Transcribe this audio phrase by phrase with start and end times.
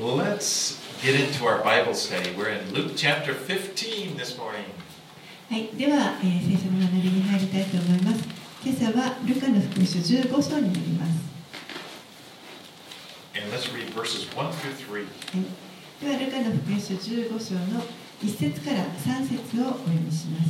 [0.00, 2.34] Let's get into our Bible study.
[2.36, 4.66] We're in Luke chapter 15 this morning.
[5.48, 8.24] はい、では、えー、聖書の学びに入りたいと思います。
[8.64, 11.10] 今朝はルカの福音書15章になります。
[13.38, 15.06] And let's read verses 1 through 3.
[16.02, 17.80] では、ルカの福音書15章の
[18.20, 20.42] 1節から3節をお読みしま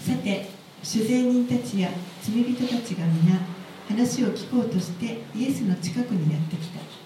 [0.00, 0.12] す。
[0.12, 0.48] さて、
[0.84, 1.90] 主税人たちや
[2.22, 3.40] 罪人たちが皆、
[3.88, 6.97] 話を聞こうとしてイエスの近くにやってきた。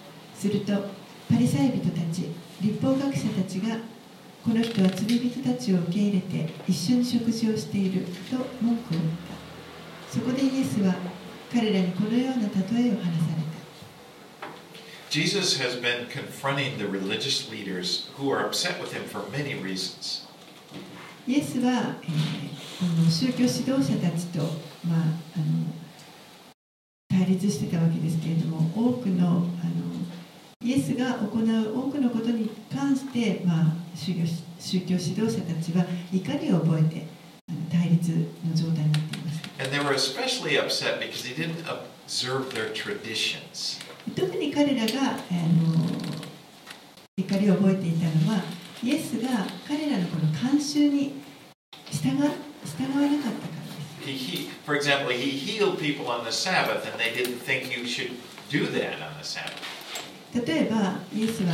[0.43, 0.73] すると、
[1.31, 2.27] パリサイ人たち、
[2.61, 3.77] 立法学者たちが、
[4.45, 10.13] この人は罪人たちを受け入れて一緒に食事をしていると文句を言った。
[10.13, 10.97] そこでイエスは
[11.53, 13.53] 彼らにこのような例えを話された。
[15.11, 20.27] Jesus has been confronting the religious leaders who are upset with him for many reasons.
[21.29, 25.03] イエスは、えーこの宗教指導者たちと、まあ、
[25.37, 25.73] あの
[27.09, 29.92] 対立してたわけですけれども多くのあの
[30.65, 33.65] イエスが行う多くのことに関して、まあ、
[33.97, 34.21] 宗,教
[34.61, 37.07] 宗教指導者たちは怒りを覚えて
[37.71, 39.43] 対立の状態になっています。
[44.15, 45.19] 特に彼らがあの
[47.17, 48.43] 怒りを覚えていたのは、
[48.83, 49.29] イエスが
[49.67, 51.23] 彼らのこの慣習に
[51.91, 53.63] 従,従わなかったから
[54.07, 54.27] です。
[54.27, 58.13] He, for example, he healed people on the Sabbath and they didn't think you should
[58.49, 59.72] do that on the Sabbath.
[60.35, 61.53] 例えばイエスは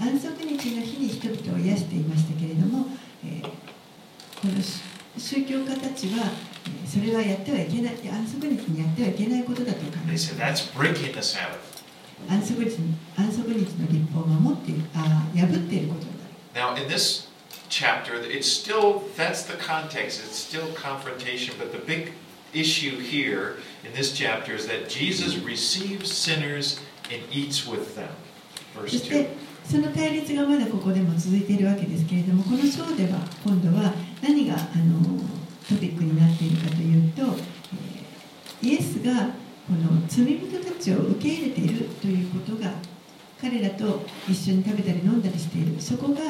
[0.00, 2.86] 安息日の日に人々を癒していましたけれども、
[3.24, 3.50] えー
[4.42, 4.82] この宗
[5.18, 6.24] 宗教家たちは
[6.66, 10.12] えーそれはやってはいけない安息日にやってはいけないことだと考え.
[12.28, 16.06] 安息日に安息日の立法を守ってあー破っていることに
[16.54, 17.28] なる Now, in this
[17.70, 22.12] chapter, it's still, that's the context, it's still confrontation, but the big
[22.52, 26.80] issue here in this chapter is that Jesus receives sinners
[27.12, 28.08] and eats with them.
[28.74, 29.10] そ Verse し 2.
[29.10, 29.28] て
[29.64, 35.18] その対立がまだここでも続いているわけですけれどもこの章では今度は何があの
[35.68, 38.02] トピックになっているかというと、えー
[38.62, 39.26] イエスが
[39.66, 42.70] この罪人たちを受け入れているということが
[43.40, 46.20] 彼らと一緒に食べたり飲んだりしているそこが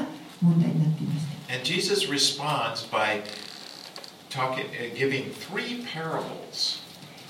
[0.40, 3.22] 問題になっていました And Jesus responds by
[4.30, 6.81] talking, uh, giving three parables.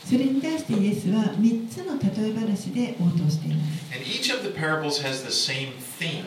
[0.04, 6.24] それに対してイエスは3つの例え話で応答しています And each of the parables has the same theme.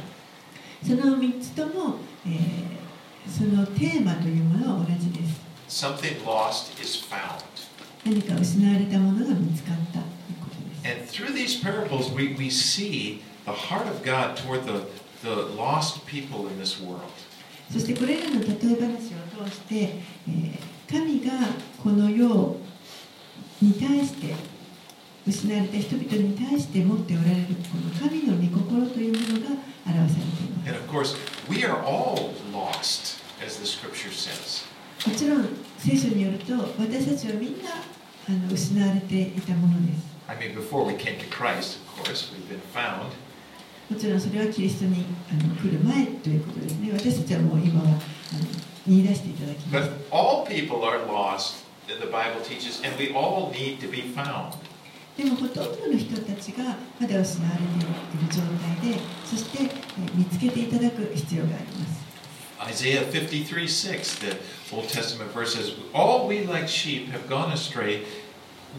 [0.83, 2.85] その3つとも、えー
[3.27, 7.41] そのテーマというものは同じです Something lost is found.
[8.05, 10.03] 何か失われたものが見つかったという
[10.39, 14.85] ことです And through these parables, we, we see the heart of God toward the,
[15.23, 17.01] the lost people in this world.
[17.71, 21.31] そしてこれらの例え話を通して、えー神が
[21.81, 22.55] この世
[23.65, 24.35] に対して
[25.27, 31.15] 失われた人々に対して持っておられるこの神の御心というものが表されていま And of course,
[31.49, 34.65] we are all lost, as the scripture says.
[34.99, 35.47] すもちろん
[35.79, 37.71] 聖書によると私たちはみんな
[38.27, 43.11] あの失われていたものです I mean, before we came to Christ, of course, we've been found.
[43.89, 47.99] もちろんそれはキリストにあの来る前ということですね私たちはもう今はあの
[48.87, 54.53] 見出していただきまし But all people are lost, the Bible teaches, and we all need to be found.
[55.17, 58.41] でもほとんどの人たちがまだ失われている状
[58.81, 62.05] 態でそしてえー見つけていただく必要があります
[62.59, 68.03] Isaiah 53 6, the Old Testament verse says, All we like sheep have gone astray.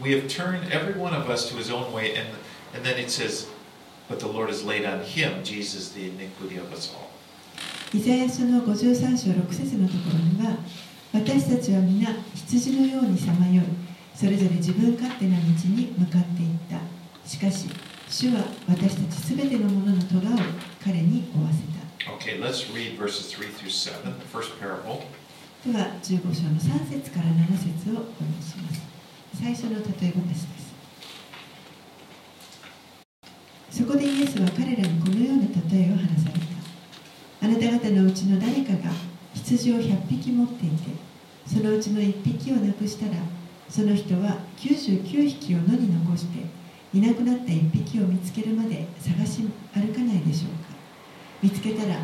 [0.01, 2.15] We have turned every one of us to his own way.
[2.15, 2.27] And,
[2.73, 3.47] and then it says,
[4.09, 7.07] But the Lord has laid on him, Jesus, the iniquity of us all.
[7.93, 10.57] イザヤ書の53章6節のところには
[11.13, 13.65] 私たちは皆羊のようにさまよい
[14.13, 16.79] それぞれ自分勝手な道に向かっていった。
[17.27, 17.69] しかし
[18.09, 20.37] 主は私たちすべてのものの咎を
[20.83, 21.77] 彼に負わせた。
[22.17, 25.03] Okay, let's read verses 3 through 7, the first parable.
[25.65, 28.81] では15章の3節から7節をお読みします。
[29.39, 30.57] 最初の例え話で
[33.69, 33.81] す。
[33.81, 37.45] そこでイエスは彼らにこのような例えを話された。
[37.45, 38.91] あなた方のうちの誰かが
[39.35, 41.06] 羊を100匹持っていて
[41.47, 43.13] そのうちの1匹をなくしたら
[43.69, 46.45] その人は99匹を野に残して
[46.93, 49.41] いなくなった1匹を見つけるまで探し
[49.73, 50.77] 歩かないでしょうか。
[51.41, 51.95] 見つけたら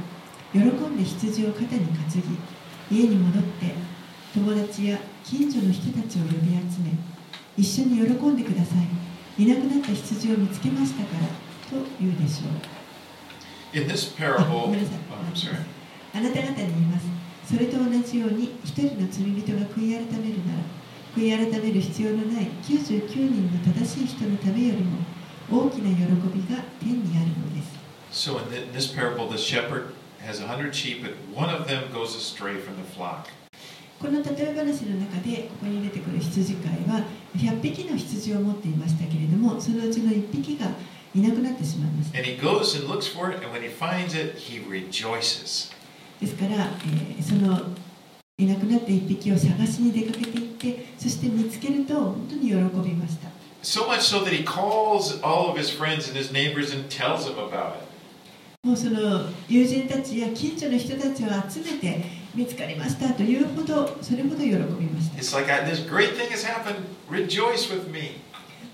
[0.51, 2.03] 喜んで羊を肩に担
[2.89, 3.73] ぎ家に戻って
[4.33, 6.91] 友達や近所の人たちを呼び集め
[7.57, 9.43] 一緒に喜んでください。
[9.43, 13.77] いなくなった羊を見つけましたからと言うでしょう。
[13.77, 14.75] In this あ parable, oh.
[16.13, 17.12] あなた方に言います
[17.45, 20.63] それと同じように一人の罪人が悔い改めるなら
[21.15, 24.97] 悔い改める必要のない99人の正しい人のためよりも
[25.51, 26.03] 大きな喜
[26.33, 27.73] びが天にあるのです。
[28.11, 29.93] So in this parable, the shepherd
[30.25, 33.27] has a hundred sheep, but one of them goes astray from the flock.
[33.99, 37.05] この例え話の中でここに出てくる羊飼いは
[37.37, 40.67] 100匹の羊を持っていましたけれどもそのうちの1匹が
[41.15, 42.11] いなくなってしまいまし。
[46.23, 47.59] ですから、えーその
[48.35, 53.29] いなくなった1匹を探しに出かけていってそして見つけると本当に喜びました
[53.61, 57.25] So much so that he calls all of his friends and his neighbors and tells
[57.25, 57.83] them about it.
[58.63, 62.03] もうその友人たちや近所の人たちを集めて
[62.33, 66.77] 見つかりましたというほどそれほど喜びました It's like, I, this great thing has happened.
[67.09, 68.19] Rejoice with me.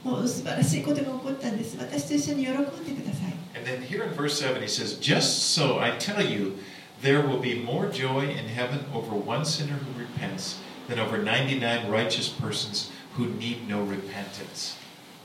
[0.04, 6.56] もう素晴らしいことが起こったんです私と一緒に喜んでください And then here in verse 7, he says, Just so I tell you,
[7.03, 11.91] there will be more joy in heaven over one sinner who repents than over 99
[11.91, 14.77] righteous persons who need no repentance.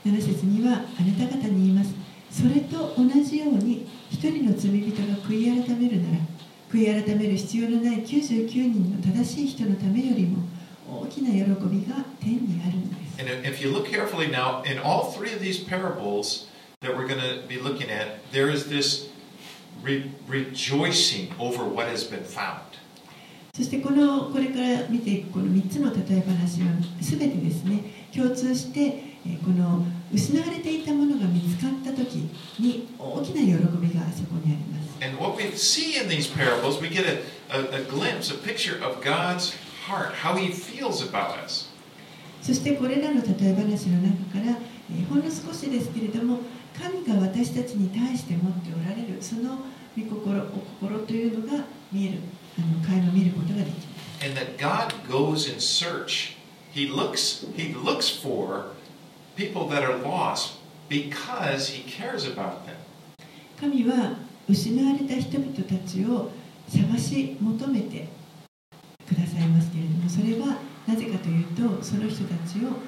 [0.04, 1.94] 7節にはあなた方に言います
[2.30, 6.18] それと同じように一人の罪人が悔い改めるなら
[6.70, 10.44] 悔い改める必要のない99人の正しい人のためよりも
[10.88, 16.46] 大きな喜びが天にあるんです And if you look carefully now, in all three of these parables
[16.80, 19.10] that we're going to be looking at, there is this
[19.85, 22.61] re- rejoicing over what has been found.
[23.55, 26.67] そしてこのこれから見ていくこの3つの例え話は
[26.99, 27.79] 全てですね
[28.13, 28.81] 共通して
[29.25, 32.29] えーこの失われていたものが見つかった時
[32.59, 38.75] に大きな喜びがそこにあります And what we see in these parables, we get a, a, a glimpse, a picture
[38.83, 39.53] of God's
[39.87, 41.69] heart, how He feels about us.
[42.41, 44.57] そしてこれらの例え話の中から、
[44.91, 46.39] えーほんの少しですけれども
[46.77, 49.59] 神が私たちに対して持っておられるその
[49.97, 50.45] 御心お
[50.81, 52.19] 心というのが見える
[52.57, 56.35] あの垣間見ることができます And that God goes in search.
[56.73, 58.67] He looks, He looks for
[59.35, 60.57] people that are lost
[60.89, 62.75] because He cares about them.
[63.59, 64.17] 神は
[64.49, 66.31] 失われた人々たちを
[66.67, 68.07] 探し求めて
[69.07, 70.57] くださいますけれどもそれは
[70.87, 72.79] なぜかというとその人たちを本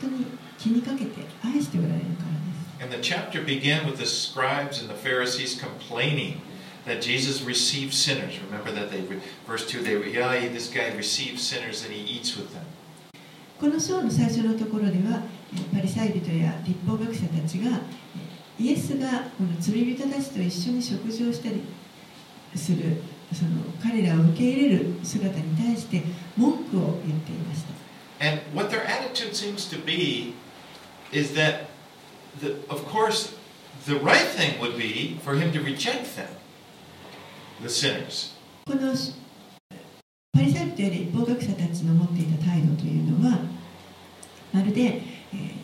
[0.00, 0.26] 当に
[0.58, 2.48] 気にかけて愛しておられるからで
[2.78, 6.40] す And the chapter began with the scribes and the Pharisees complaining
[6.85, 8.39] that Jesus received sinners.
[8.49, 9.01] Remember that they,
[9.45, 12.65] verse 2, they were, yeah, this guy receives sinners and he eats with them.
[13.59, 17.71] この章の最初のところではえーパリサイ人や立法学者たちが
[18.59, 21.63] えーイエスがこの罪人たちと一緒に食事をしたり
[22.55, 23.01] する
[23.33, 23.49] その
[23.81, 26.03] 彼らを受け入れる姿に対して
[26.35, 27.77] 文句を言っていました
[28.19, 30.33] And what their attitude seems to be
[31.11, 31.67] is that,
[32.39, 33.35] the, of course,
[33.85, 36.29] the right thing would be for him to reject them,
[37.62, 38.32] The sinners.
[38.66, 38.92] この
[40.32, 43.38] パリサイ人や立法学者たちの持っていた態度というのは
[44.52, 45.62] まるで、えー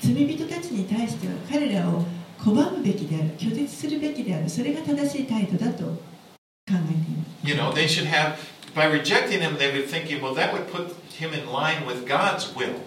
[0.00, 2.02] 罪人たちに対しては彼らを
[2.40, 5.92] 拒むべきである拒絶するべきであるそれが正しい態度だと考
[6.66, 8.36] えています You know, they should have,
[8.74, 12.52] by rejecting him, they would thinking, well, that would put him in line with God's
[12.56, 12.80] will.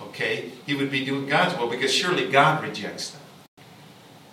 [0.00, 0.52] Okay?
[0.64, 3.20] He would be doing God's will because surely God rejects them.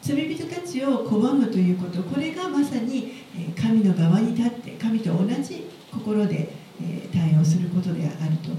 [0.03, 3.18] 罪人たちを拒むということこれがまさにえー
[3.59, 6.49] 神の側に立って神と同じ心で
[6.81, 8.49] えー対応することであると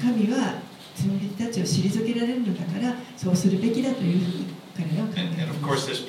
[0.00, 0.60] 神は
[0.94, 4.46] 罪人たちを退けられるのだからそうするべきだというふうに
[4.76, 5.52] 彼らは考えていま
[5.86, 6.00] す.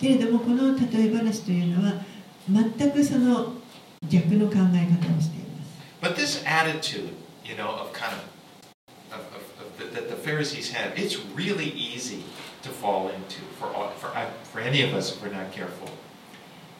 [0.00, 2.02] けれどもこの例え話というのは
[2.48, 3.54] 全くその
[4.08, 5.70] 逆の考え方をしています
[6.02, 7.10] But this attitude,
[7.44, 8.20] you know, of kind of,
[9.12, 12.24] of, of, of that the Pharisees had, it's really easy
[12.63, 15.89] to fall into for, all, for, uh, for any of us if we're not careful.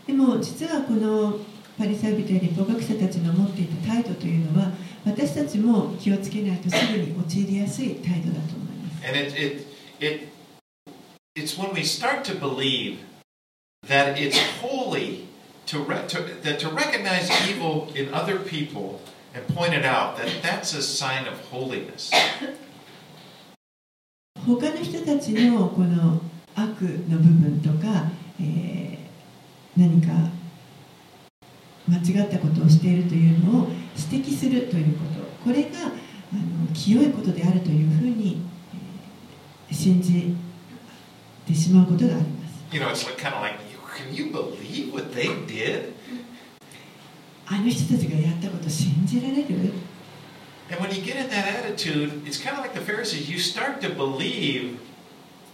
[0.08, 1.40] でも実はこの
[1.78, 4.72] パリサイ人や立法学者たちの持っていた態度というのは
[5.06, 9.68] 私たちも気をつけないとすぐに陥りやすい態度だと思います And it, it,
[10.00, 10.30] it,
[11.36, 13.00] it's when we start to believe
[13.88, 15.28] that it's holy
[15.68, 19.02] to, re, to, that to recognize evil in other people
[19.34, 22.12] and point it out, that that's a sign of holiness.
[24.47, 26.21] 他の人たちのこの
[26.55, 29.01] 悪の部分とか、えー
[29.77, 30.09] 何か
[31.89, 33.69] 間違ったことをしているというのを
[34.13, 35.21] 指摘するということ。
[35.45, 38.43] これがあの清いことであるというふうに、
[39.69, 40.35] えー信じ
[41.47, 42.65] てしまうことがあります。
[42.73, 43.59] You know, it's kind of like,
[43.97, 45.93] can you believe what they did?
[47.47, 49.73] あの人たちがやったこと信じられる？
[50.71, 53.29] And when you get in that attitude, it's kind of like the Pharisees.
[53.29, 54.79] You start to believe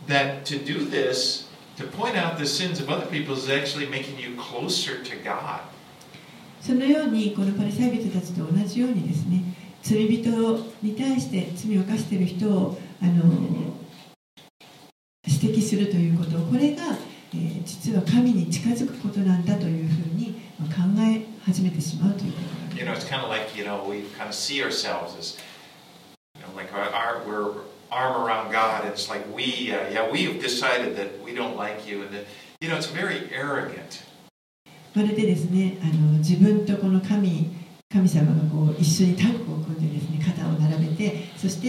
[0.09, 4.19] that to do this, to point out the sins of other people, is actually making
[4.19, 5.61] you closer to God.
[6.61, 9.41] そのようにこのパリサイ人たちと同じようにですね
[9.83, 10.31] 罪人
[10.83, 13.23] に対して罪を犯している人をあの
[15.25, 16.83] 指摘するということこれが、
[17.33, 19.86] えー実は神に近づくことなんだという
[21.47, 22.39] 始めてしまうというこ
[22.75, 25.17] と You ま know, す it's kind of like, you know, we kind of see ourselves
[25.17, 25.39] as,
[26.35, 27.53] you know, like our, our we're
[27.91, 28.85] arm around God.
[28.85, 32.03] It's like we, uh, yeah, we've decided that we don't like you.
[32.03, 32.27] And that,
[32.61, 34.03] you know, it's very arrogant.
[34.95, 37.55] まるでですねあの自分とこの神
[37.93, 41.69] 神様がこう一緒にタッグを組んでですね肩を並べてそして、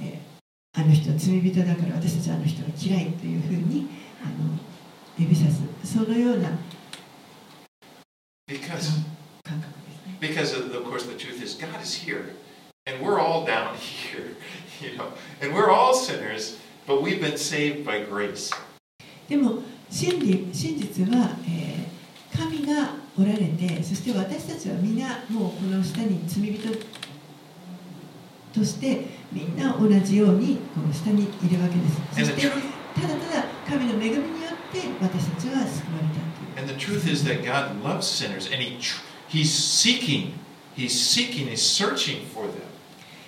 [0.00, 0.28] えー
[0.74, 3.88] あの人は罪人だから私たちはあの人が嫌いというふうに
[4.22, 4.56] あの
[5.18, 5.60] 指さす
[5.92, 6.50] そのような
[8.48, 9.02] Because,
[10.19, 12.33] because of, of course, the truth is God is here.
[12.85, 14.35] And we're all down here,
[14.81, 15.13] you know.
[15.41, 18.51] And we're all sinners, but we've been saved by grace.
[19.29, 21.83] でも真理真実は、えー
[22.35, 26.67] 神がおられてそして私たちは皆もうこの下に罪人
[28.53, 32.61] としてみんな同じようにこの下にいるわけですそ And し the て truth,
[32.95, 40.38] ただただ神の恵みによって私たちは救われたという and the truth is that God loves sinners, and He tr- He's seeking,
[40.74, 42.68] He's seeking, He's searching for them.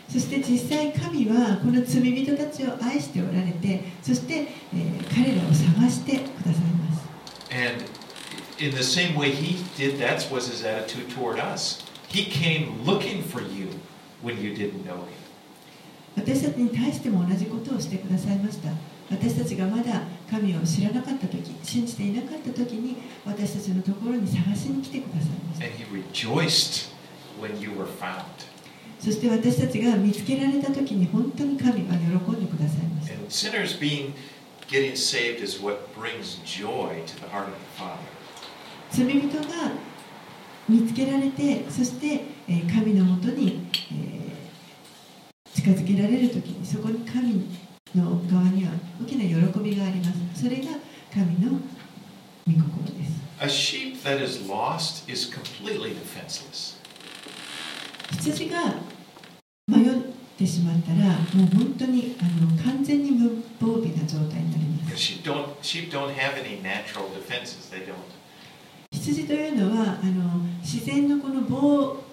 [0.09, 7.01] そして実際神はこの罪人たちを愛しておられてそして、えー彼らを探してくださいます
[7.53, 7.85] And
[8.59, 11.85] in the same way he did, that was his attitude toward us.
[12.09, 13.69] He came looking for you
[14.23, 15.21] when you didn't know him.
[16.17, 18.71] 私たちに対しても同じことをしてくださいました
[19.11, 25.67] 私たちがまだ神を知らなかった時信じていなかった時に私たちのところに探しに来てくださいました.
[29.01, 33.31] そして私たちが見つけられた時に本当に神は喜んでくださいました.
[38.93, 39.45] 罪人が
[40.69, 44.21] 見つけられてそして、えー神のもとに、えー
[45.53, 47.45] 近づけられる時にそこに神
[47.95, 50.05] の側には大きな喜びがありま
[50.35, 50.45] す。
[50.45, 50.69] それが
[51.13, 51.53] 神の
[52.47, 53.21] 御心です。
[58.13, 58.75] 羊が
[59.69, 59.93] 迷っ
[60.39, 60.99] てしまったら、
[61.35, 64.97] もう本当にあの完全に無防備な状態になります。
[68.93, 72.10] 羊というのはあの自然のこの防御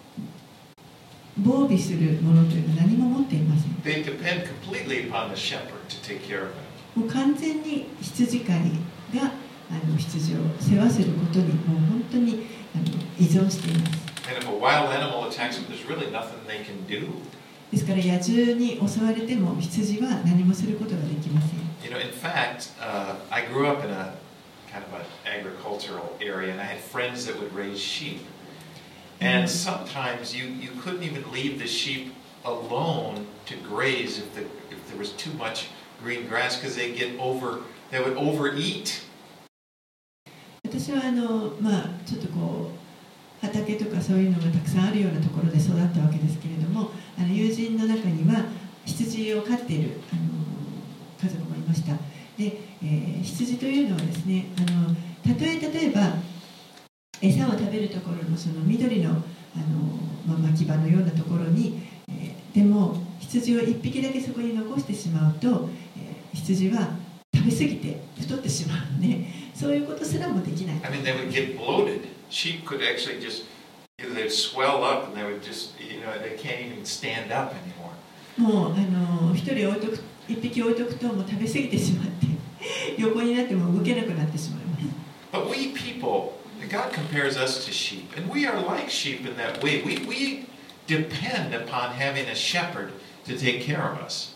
[1.44, 6.50] 防備するものというのは何も持っていません They depend completely upon the shepherd to take care of
[6.96, 7.00] them.
[7.01, 8.60] もう完全に羊飼い
[9.15, 9.32] が
[9.70, 12.86] あの羊を世話することにもう本当にあの
[13.20, 17.08] 依存しています And if a wild animal attacks them, there's really nothing they can do.
[17.72, 24.13] ですから野獣に襲われても羊は何もすることができません You know, in fact, uh, I grew up in a
[24.72, 28.22] kind of an agricultural area, and I had friends that would raise sheep.
[29.19, 32.13] And sometimes you, you couldn't even leave the sheep
[32.45, 35.69] alone to graze if, the, if there was too much
[36.01, 39.03] green grass because they get over, they would overeat.
[40.63, 48.45] 私はあの、まあ、ちょっとこう畑とかそういうのがたくさんあるようなところで育ったわけですけれどもあの友人の中には
[48.86, 50.21] 羊を飼っているあの
[51.21, 51.93] 家族もいました
[52.38, 56.13] で、えー羊というのはですねあのたとえ例えば
[57.21, 59.24] 餌を食べるところのその緑の,あの、
[60.27, 66.89] まあ、牧場のようなところに、え、でも羊を1匹だけそこに残してしまうと、え、羊は
[67.33, 70.79] 食べ過ぎて太ってしまうねそういうことすらもできない。
[78.38, 82.27] もうあの一人置いとく一匹置いとくともう食べ過ぎてしまって
[83.01, 84.86] 横になっても動けなくなってしまいます。
[86.70, 89.82] God compares us to sheep, and we are like sheep in that way.
[89.84, 90.46] We, we
[90.88, 92.92] depend upon having a shepherd
[93.26, 94.36] to take care of us.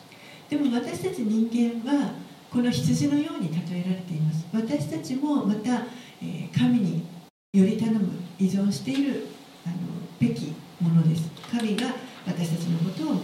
[0.50, 2.14] でも私たち人間は
[2.52, 5.86] この羊のように例えられています私たちもまた、
[6.22, 7.06] えー神に
[7.54, 9.28] より頼む依存している
[9.66, 9.76] あの
[10.20, 11.88] べきものです神が
[12.28, 13.22] 私たちのことを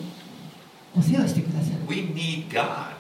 [0.98, 2.97] お世話してくださる We need God.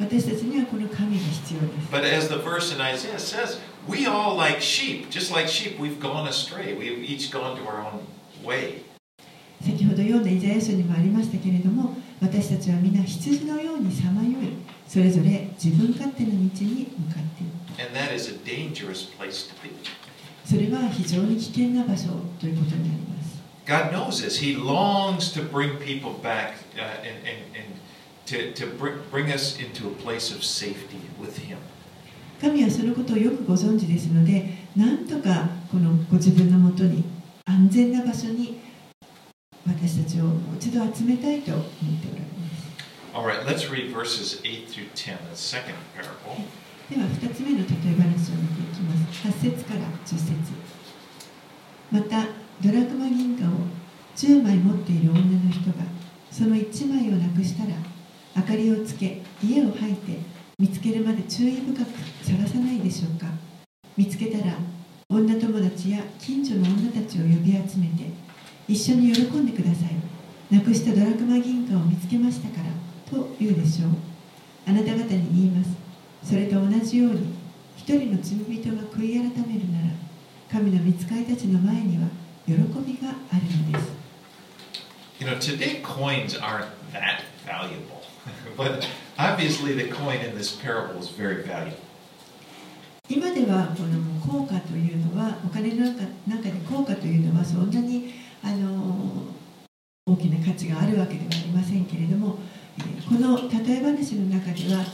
[0.00, 5.78] 私たちにはこの神が必要です But as the verse in Isaiah says, we all like sheep, just like sheep,
[5.78, 6.74] we've gone astray.
[6.74, 8.00] We've each gone to our own
[8.42, 8.82] way.
[9.62, 14.52] 先ほど読んだイザヤ書にもありましたけれども私たちは皆羊のようにさまよい
[14.88, 19.70] それぞれ自分勝手な道に向かっている And that is a dangerous place to be.
[20.46, 22.08] それは非常に危険な場所
[22.40, 24.38] ということになります God knows this.
[24.40, 27.49] He longs to bring people back uh, and, and,
[28.30, 31.58] to, to bring, bring us into a place of safety with Him.
[32.40, 37.04] 神はそのことをよくご存知ですのでなんとかこのご自分のもとに
[37.44, 38.60] 安全な場所に
[39.66, 42.70] 私たちをもう一度集めたいと思っておられます
[43.12, 46.40] All right, let's read verses 8 through 10, the second parable.
[46.88, 50.32] では2つ目の例え話を見ていきます8節から10節
[51.90, 52.26] また
[52.62, 53.48] ドラクマ銀貨を
[54.16, 55.84] 10枚持っている女の人が
[56.30, 57.74] その1枚をなくしたら
[58.36, 60.18] 明かりをつけ家を吐いて
[60.58, 61.88] 見つけるまで注意深く
[62.22, 63.26] 探さないでしょうか。
[63.96, 64.54] 見つけたら
[65.08, 68.10] 女友達や近所の女たちを呼び集めて
[68.68, 70.54] 一緒に喜んでください。
[70.54, 72.70] なくしたドラクマ銀貨を見つけましたから
[73.10, 73.90] と言うでしょう。
[74.66, 75.70] あなた方に言います。
[76.22, 77.34] それと同じように
[77.76, 79.86] 一人の罪人が悔い改めるなら
[80.50, 82.08] 神の御使いたちの前には
[82.46, 84.00] 喜びがあるのです。
[85.18, 87.99] You know, today coins aren't that valuable,
[88.56, 91.78] but obviously the coin in this parable is very valuable.
[93.08, 99.24] 今ではこの効果というのはお金の中中で効果というのはそんなにあの
[100.06, 102.38] 大きな価値があるわけではありませんけれども
[102.78, 104.84] えーこの例え話の中では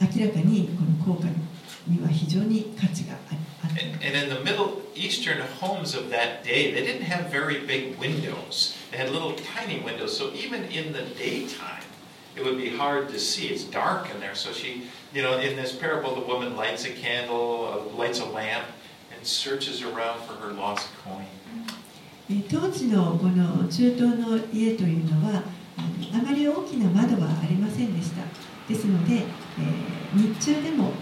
[0.00, 1.26] 明らかにこの効果
[1.88, 3.16] には非常に価値があ
[3.64, 8.76] あった and in the Middle Eastern homes of that day, they didn't have very big windows.
[8.90, 11.82] They had little tiny windows, so even in the daytime,
[12.38, 13.48] it would be hard to see.
[13.48, 16.90] It's dark in there, so she, you know, in this parable, the woman lights a
[16.90, 18.64] candle, uh, lights a lamp,
[19.12, 21.26] and searches around for her lost coin.
[22.30, 25.42] えー当時のこの中東の家というのは
[26.12, 28.22] あまり大きな窓はありませんでした
[28.68, 30.92] ですので、えー日中でも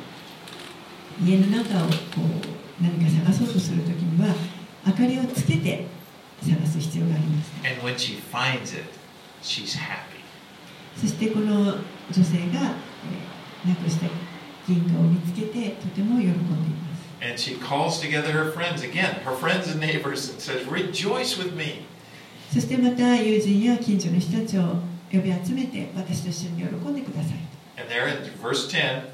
[1.24, 1.94] 家の中をこ
[2.80, 4.34] う何か探そうとするときには
[4.86, 5.86] 明かりをつけて
[6.42, 8.84] 探す必要があります And when she finds it,
[9.42, 10.15] she's happy.
[11.00, 11.76] そしてこの
[12.10, 13.36] 女性が、えー
[13.66, 14.06] なくした
[14.66, 21.56] 銀貨を見つけてとても喜んでいます And she calls together her friends again, her friends and neighbors, and says, Rejoice with
[21.56, 21.86] me.
[22.52, 24.76] そしてまた友人や近所の人たちを
[25.10, 27.38] 呼び集めて私と一緒に喜んでください
[27.78, 29.04] And there in verse 10,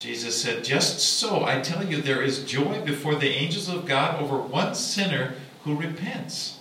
[0.00, 4.20] Jesus said, Just so, I tell you, there is joy before the angels of God
[4.22, 6.60] over one sinner who repents.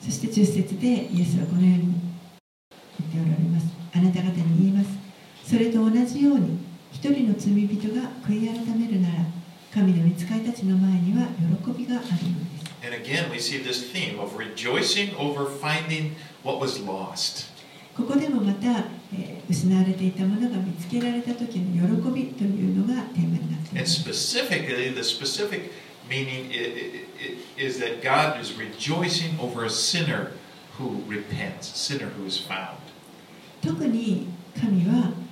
[0.00, 1.94] そして10節でイエスはこのように
[3.00, 3.81] 言っておられます。
[3.94, 4.90] あなた方に言います。
[5.44, 6.58] それと同じように、
[6.92, 9.14] 一人の罪人が悔い改めるなら、
[9.72, 11.26] 神の御使いたちの前には
[11.64, 12.72] 喜びがあるのです。
[12.84, 17.50] And again, we see this theme of rejoicing over finding what was lost.
[17.96, 24.00] ここでもまた、えー失われていたものが見つけられた時の喜びというのがテーマになってい And ます。
[24.00, 25.70] specifically, the specific
[26.08, 26.50] meaning
[27.58, 30.32] is that God is rejoicing over a sinner
[30.78, 32.78] who repents, sinner who is found.
[33.62, 35.22] 特に神は、えー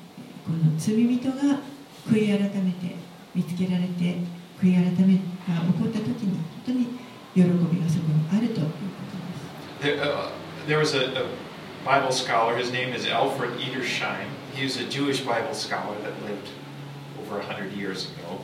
[0.46, 1.60] この罪人が
[2.08, 2.96] 悔い改めて、
[3.34, 4.16] 見つけられて、
[4.60, 6.86] 悔い改めが起こった時に、本当に
[7.34, 8.70] 喜びがそこにあるというこ
[9.80, 10.00] とです。
[10.00, 10.30] There, uh,
[10.66, 11.26] there was a, a
[11.84, 14.26] Bible scholar, his name is Alfred Edersheim.
[14.54, 16.48] He was a Jewish Bible scholar that lived
[17.20, 18.40] over 100 years ago.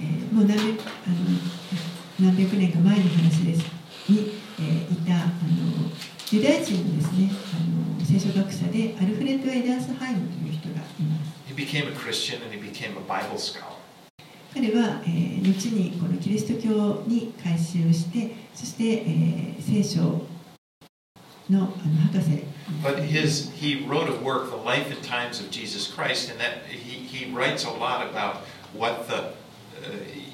[0.00, 3.62] えーもう何百あの何百年か前の話です
[4.08, 5.90] に、えーいたあの
[6.32, 7.49] ユダヤ人のですねあの
[8.20, 13.64] 聖書学者でアルフレッド・エダースハイムという人がいます He became a Christian and he became a Bible scholar.
[14.52, 20.20] 彼は、えー後にこのキリスト教に改宗してそして、えー聖書の
[21.48, 21.70] あの
[22.12, 22.44] 博士
[22.82, 26.66] But his, he wrote a work, The Life and Times of Jesus Christ, and that
[26.68, 28.42] he, he writes a lot about
[28.74, 29.32] what the, uh,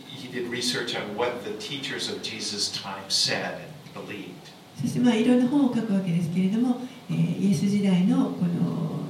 [0.06, 4.45] he did research on what the teachers of Jesus' time said and believed.
[4.86, 6.76] そしてまあいろんな本を書くわけですけれども、
[7.10, 9.00] えーイエス時代のこの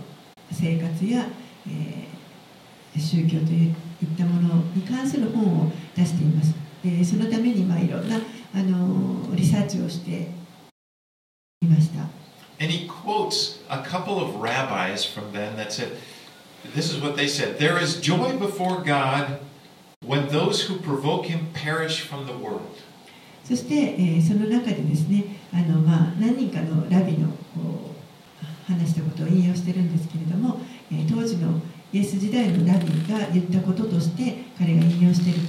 [0.51, 1.27] 生活や、
[1.69, 3.73] えー宗教といっ
[4.17, 6.55] たものに関する本を出しています。
[6.83, 8.17] でそのためにまあいろんな
[8.55, 10.31] あのリサーチをして
[11.61, 12.09] いました。
[12.59, 15.91] And he quotes a couple of rabbis from then that said,
[16.75, 19.41] this is what they said There is joy before God
[20.03, 22.81] when those who provoke him perish from the world.
[23.47, 27.95] そして、えーその中でですねあの、まあ、何人かのラビのこ
[28.43, 30.59] う話したことを引用してるんですけれども、
[30.91, 31.61] えー当時の
[31.93, 35.41] イエス時代のラビが言ったこととして彼が引用している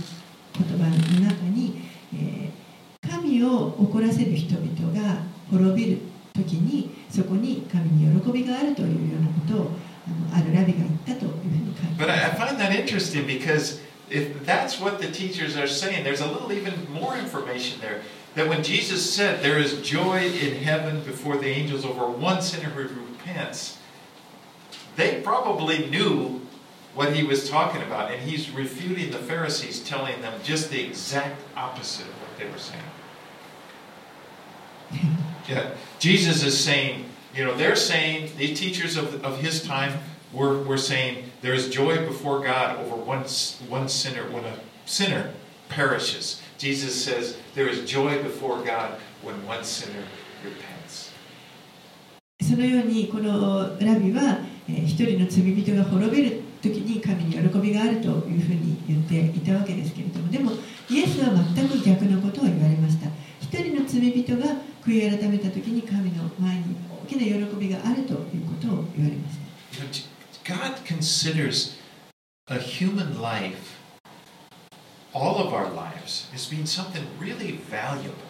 [0.54, 1.82] 言葉の中に、
[2.14, 2.68] えー
[3.10, 5.98] 神を怒らせる人々が滅びる
[6.34, 9.72] 時にそこに神に喜びがあるというようなことを
[10.34, 12.14] あのあるラビが言ったというふうに書いてま
[13.60, 13.82] す。
[14.12, 17.18] Find that interesting because if that's what the teachers are saying, there's a little even more
[17.18, 18.02] information there.
[18.36, 22.70] That when Jesus said there is joy in heaven before the angels over one sinner
[22.70, 23.80] who repents,
[24.96, 26.42] they probably knew
[26.96, 31.40] what he was talking about, and he's refuting the Pharisees, telling them just the exact
[31.56, 32.84] opposite of what they were saying.
[35.50, 40.00] Yeah, Jesus is saying, you know, they're saying, the teachers of, of his time
[40.34, 43.24] were, were saying, There is joy before God over one,
[43.70, 45.34] one sinner when a sinner
[45.70, 46.42] perishes.
[46.58, 50.04] Jesus says, There is joy before God when one sinner
[50.44, 51.12] repents.
[52.42, 60.52] そのようにこのラビは、え、一人の罪人が滅びる時に神に喜びがあるというふうに言っていたわけですけれどもでも
[60.90, 63.10] イエスは全く逆のことを言われました
[63.42, 64.46] 一人の罪人が
[64.84, 70.07] 悔い改めた時に神の前に大きな喜びがあるということを言われました。
[70.47, 71.77] God considers
[72.49, 73.79] a human life,
[75.15, 78.29] all of our lives, as being something really valuable.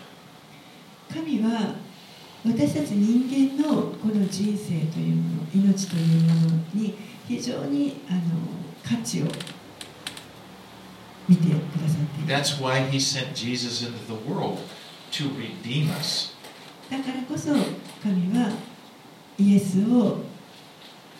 [1.12, 1.74] 神は
[2.44, 6.96] 私たち人間のこの人生というもの命というものに
[7.28, 8.20] 非常にあの
[8.82, 9.26] 価値を
[11.28, 14.58] 見てくださっています That's why He sent Jesus into the world
[15.12, 16.32] to redeem us.
[16.90, 17.52] だからこそ
[18.02, 18.50] 神は
[19.38, 20.18] イエスを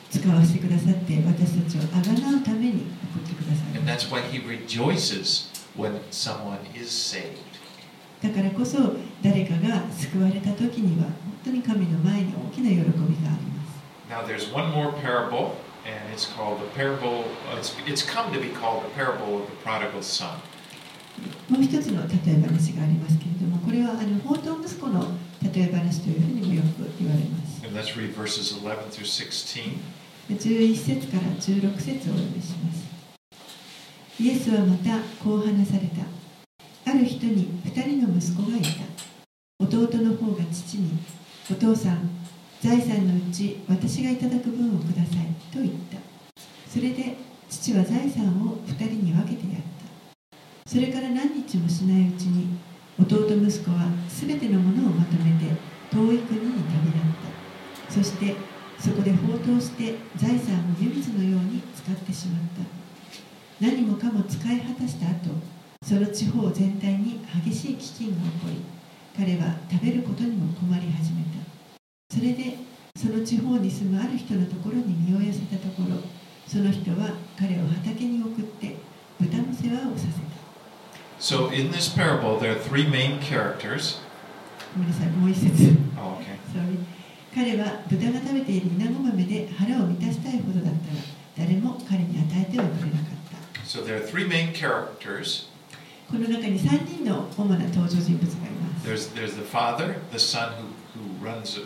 [0.09, 7.37] 使わせてくださって私たちをあがなうために送ってください And that's why He rejoices when someone is saved.
[8.21, 11.13] だからこそ誰かが救われた時には本
[11.45, 13.77] 当に神の前に大きな喜びがあります
[14.09, 18.39] Now, there's one more parable, and it's called the parable, uh, it's, it's come to
[18.39, 20.39] be called the parable of the prodigal son.
[21.49, 25.03] もう一つの例え話がありますけれどもこれはあの放蕩息子の
[25.53, 27.65] 例え話というふうにもよく言われます。
[27.65, 29.77] And let's read verses 11 through 16.
[30.29, 32.87] 11節から16節をお読みします。
[34.19, 36.91] イエスはまたこう話された。
[36.91, 38.67] ある人に2人の息子がいた。
[39.59, 40.99] 弟の方が父に
[41.49, 42.09] お父さん
[42.61, 45.99] 財産のうち私がいただく分をくださいと言った。
[46.69, 47.15] それで
[47.49, 50.69] 父は財産を2人に分けてやった。
[50.69, 52.57] それから何日もしないうちに
[52.99, 55.53] 弟息子は全てのものをまとめて
[55.91, 57.01] 遠い国に旅立っ
[57.87, 57.91] た。
[57.91, 58.35] そして
[58.79, 63.65] そこで放蕩して財産を湯水のように使ってしまった。
[63.65, 65.31] 何もかも使い果たした後
[65.83, 68.61] その地方全体に激しい飢饉が起こり
[69.17, 72.15] 彼は食べることにも困り始めた。
[72.15, 72.57] それで
[72.95, 75.97] その地方に住むある人のところに身を寄せたところ
[76.47, 78.75] その人は彼を畑に送って
[79.19, 80.26] 豚の世話をさせた。
[81.19, 83.97] So, in this parable, there are three main characters.
[84.75, 86.37] ごめんなさいもう一節 Oh, okay.
[86.53, 86.77] Sorry
[87.33, 91.01] 彼は豚が食べている稲子豆で腹を満たしたいほどだったが
[91.37, 95.47] 誰も彼に与えてはくれなかった So, there are three main characters
[96.11, 101.63] この中に3人の主な登場人物がいます there's, there's the father, the son who, who runs, who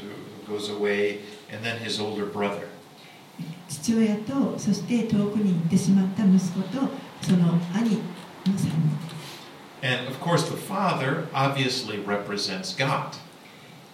[0.48, 1.20] goes away,
[1.52, 2.68] and then his older brother.
[3.68, 6.90] 父親とそして遠くに行ってしまった息子と
[7.22, 8.91] その兄の3人
[9.83, 13.13] And of course, the father obviously represents God.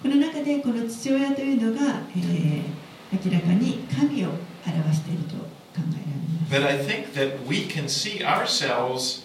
[0.02, 2.62] この中でこの父親というのが、えー
[3.12, 4.30] 明らかに神を
[4.66, 5.42] 表していると考
[5.76, 5.86] えられ
[6.40, 9.24] ます But I think that we can see ourselves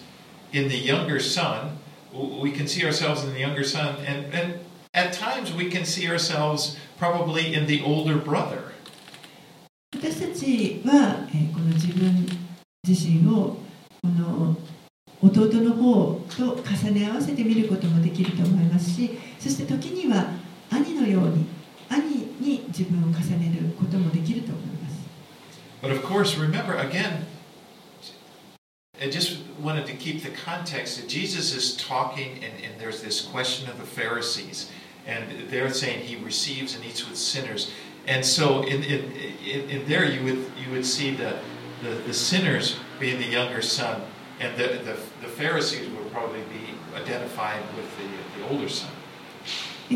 [0.52, 1.78] in the younger son.
[2.12, 4.60] We can see ourselves in the younger son, and, and
[4.92, 8.72] at times we can see ourselves probably in the older brother.
[9.94, 12.26] 私たちは、えーこの自分
[12.86, 13.56] 自身を
[14.02, 14.54] この
[15.23, 20.27] 弟の方と重ね合わせて見ることもできると思いますしそして時には
[20.69, 21.45] 兄のように
[21.89, 25.03] 兄に自分を重ねることもできると思います
[25.81, 27.25] But of course, remember again,
[29.01, 33.21] I just wanted to keep the context that Jesus is talking, and, and there's this
[33.21, 34.71] question of the Pharisees,
[35.05, 37.71] and they're saying he receives and eats with sinners.
[38.07, 39.11] And so, in, in,
[39.45, 41.39] in, in there, you would, you would see the,
[41.81, 44.03] the, the sinners being the younger son,
[44.43, 48.07] and the, the, the Pharisees would probably be identified with the,
[48.39, 48.89] the older son.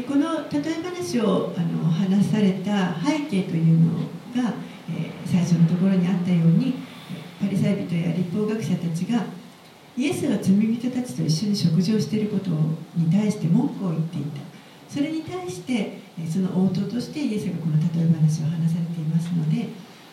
[0.07, 3.93] この例え話をあの話された背景というの
[4.43, 4.53] が、
[4.89, 6.75] えー最初のところにあったように
[7.41, 9.25] パリサイ人や立法学者たちが
[9.97, 12.51] イエスが罪人たちと一緒に食事をしていること
[12.95, 14.39] に対して文句を言っていた
[14.87, 19.67] それに対してえーその応答としてイエスがこの例え話を話されていますので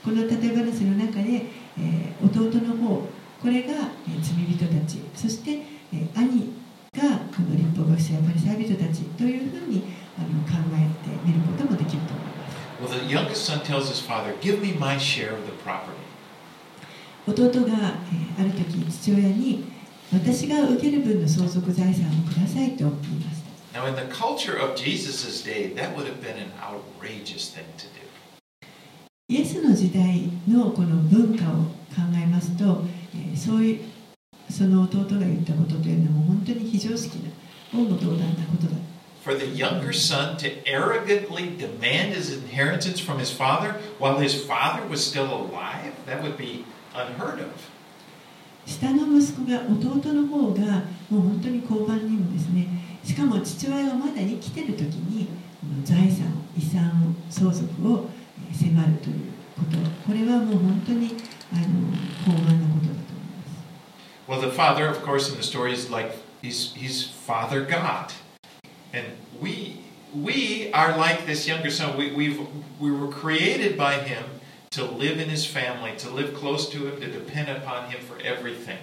[0.04, 1.46] この例え話の中で、
[1.78, 3.06] えー弟の方
[3.44, 3.74] これが、
[4.08, 5.00] えー、罪人たち。
[5.14, 5.60] そして、
[5.92, 6.48] え、兄
[6.96, 9.84] がこの立法学者やパリサイ人たちというふうに
[10.16, 12.56] あの考えてみることもできると思います。
[17.28, 18.00] 弟が、
[18.38, 19.64] え、ある時父親に
[20.10, 23.78] 私が受ける分の相続財産をくださいと言いました。
[29.28, 31.56] イエスの時代のこの文化を
[31.94, 32.82] 考えますと、
[33.14, 33.80] えーそういう
[34.50, 37.30] その弟が言ったことというのも本当に非常識な
[37.72, 38.76] 王の道断なことだ。
[39.24, 44.98] For the younger son to arrogantly demand his inheritance from his father while his father was
[45.02, 47.48] still alive, that would be unheard of.
[48.66, 52.68] 下の息子が弟の方がもう本当に交番にもですね。
[53.02, 55.28] しかも父親がまだ生きてる時に
[55.84, 58.08] 財産遺産相続を
[58.50, 59.16] えー迫るという
[59.56, 59.78] こと。
[60.06, 61.14] これはもう本当に
[61.52, 61.62] あの
[62.24, 63.03] 高慢なことだ
[64.27, 66.11] Well, the father, of course, in the story is like
[66.41, 68.13] he's he's Father God,
[68.93, 69.05] and
[69.41, 69.81] we
[70.13, 71.97] we are like this younger son.
[71.97, 72.39] We we've
[72.79, 74.23] we were created by him
[74.71, 78.17] to live in his family, to live close to him, to depend upon him for
[78.21, 78.77] everything.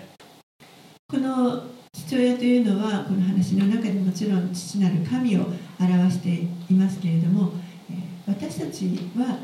[1.09, 5.47] この父親というのはこの話の中でもちろん父なる神を
[5.79, 7.53] 表していますけれども
[7.89, 9.39] えー私たちは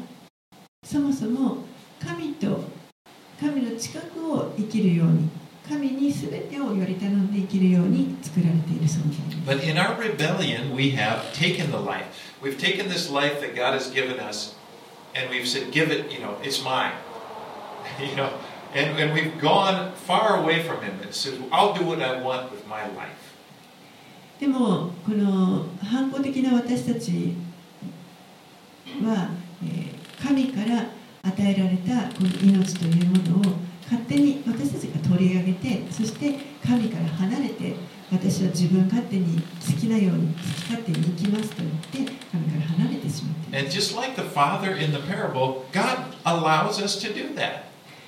[0.85, 1.59] そもそも
[2.01, 2.65] 神と
[3.39, 5.29] 神の近くを生きるように
[5.69, 12.07] 神に全てをより頼んで生きるように作られている存在です But in our rebellion, we have taken the life.
[12.43, 14.55] We've taken this life that God has given us,
[15.15, 16.93] and we've said, "Give it, you know, it's mine."
[18.01, 18.31] you know,
[18.75, 22.51] and, and we've gone far away from Him and said, "I'll do what I want
[22.51, 23.33] with my life."
[24.41, 27.35] でもこの反抗的な私たち
[29.05, 29.31] は、
[29.65, 30.87] えー神から
[31.25, 33.55] 与えられたこの命というものを
[33.90, 37.74] 勝手に私たちが取り上げてそして神から離れて
[38.12, 43.58] 私は自分勝手に好きなように好き勝手に生きますと言って神から離れてしまって
[43.96, 47.64] like the father in the parable, God allows us to do that.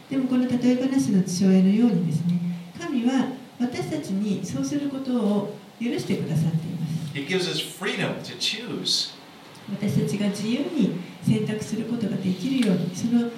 [0.10, 2.40] でもこの例え話の父親のようにですね
[2.80, 3.28] 神は
[3.60, 9.14] 私たちにそうすることを許してくださっています He gives us freedom to choose.
[9.72, 13.30] 私たちが自由に選択することができるようにその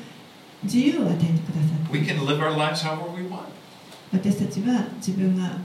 [0.63, 1.87] 自由を与えてくださっ
[4.11, 5.57] 私たちは自分が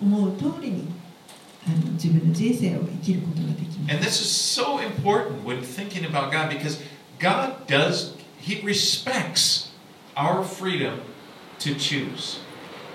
[0.00, 0.88] 思う通りに
[1.66, 3.92] あの自分の人生を生きることができま。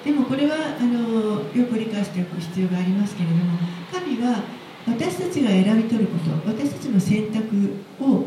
[0.03, 3.57] でもこれはあのよく理解しておく必要がありますけれども、
[3.91, 4.43] 神は
[4.87, 7.45] 私たちが選び取ること、私たちの選択
[7.99, 8.25] を、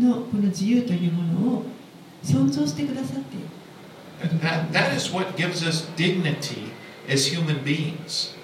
[0.00, 1.64] のこの自由というものを
[2.22, 3.46] 尊重してくださっている
[4.40, 6.70] That, that is what gives us dignity
[7.08, 8.34] as human beings.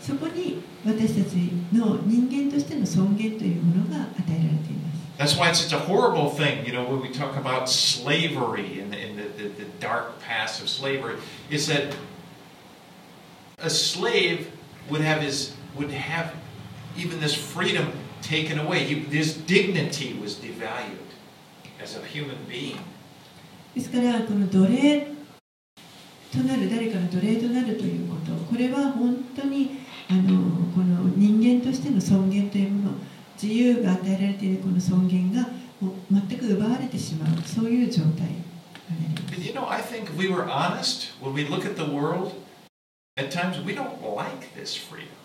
[0.00, 1.34] そこに私たち
[1.72, 4.76] の人間としての尊厳というものが与えられてい
[5.18, 8.94] ます That's why it's such a horrible thing, you know, when we talk about slavery and,
[8.94, 11.16] and the, the, the dark past of slavery,
[11.50, 11.94] is that
[13.58, 14.50] a slave
[14.90, 16.34] would have his would have
[16.96, 17.92] even this freedom
[18.22, 18.80] taken away.
[18.84, 21.10] He, his dignity was devalued
[21.80, 22.78] as a human being.
[23.74, 25.06] ですからこの奴隷
[26.30, 30.40] となる誰かの奴隷となるということこれは本当にあの
[30.74, 32.98] この人間としての尊厳というもの
[33.40, 35.48] 自由が与えられているこの尊厳が
[35.80, 35.94] もう
[36.28, 42.34] 全く奪われてしまうそういう状態になります But you know, I think if we were honest, when we look at the world,
[43.16, 45.15] at times we don't like this freedom.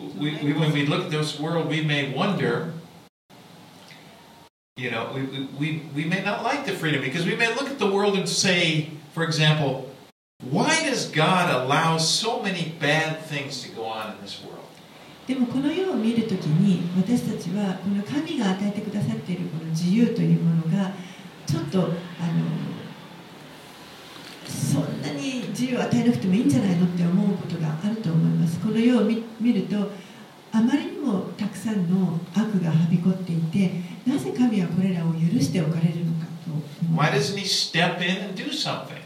[0.00, 2.72] We, we, when we look at this world, we may wonder,
[4.76, 7.68] you know, we, we- we, we may not like the freedom because we may look
[7.70, 9.90] at the world and say, for example,
[10.50, 14.52] why does God allow so many bad things to go on in this world?
[15.26, 20.92] でもこの世を見るときに私たちはこの神が与えてくださっているこの自由というものが
[21.46, 22.69] ちょっとあのそんなに
[25.61, 28.59] 自由を与えなくてもいいんじゃないのって思うことがあると思います。
[28.61, 29.91] この世を見見ると
[30.51, 33.71] あまりにもたくさんの悪がはびこっていて
[34.07, 38.97] なぜ神はこれらを許しておかれるのかと Why doesn't He step in and do something?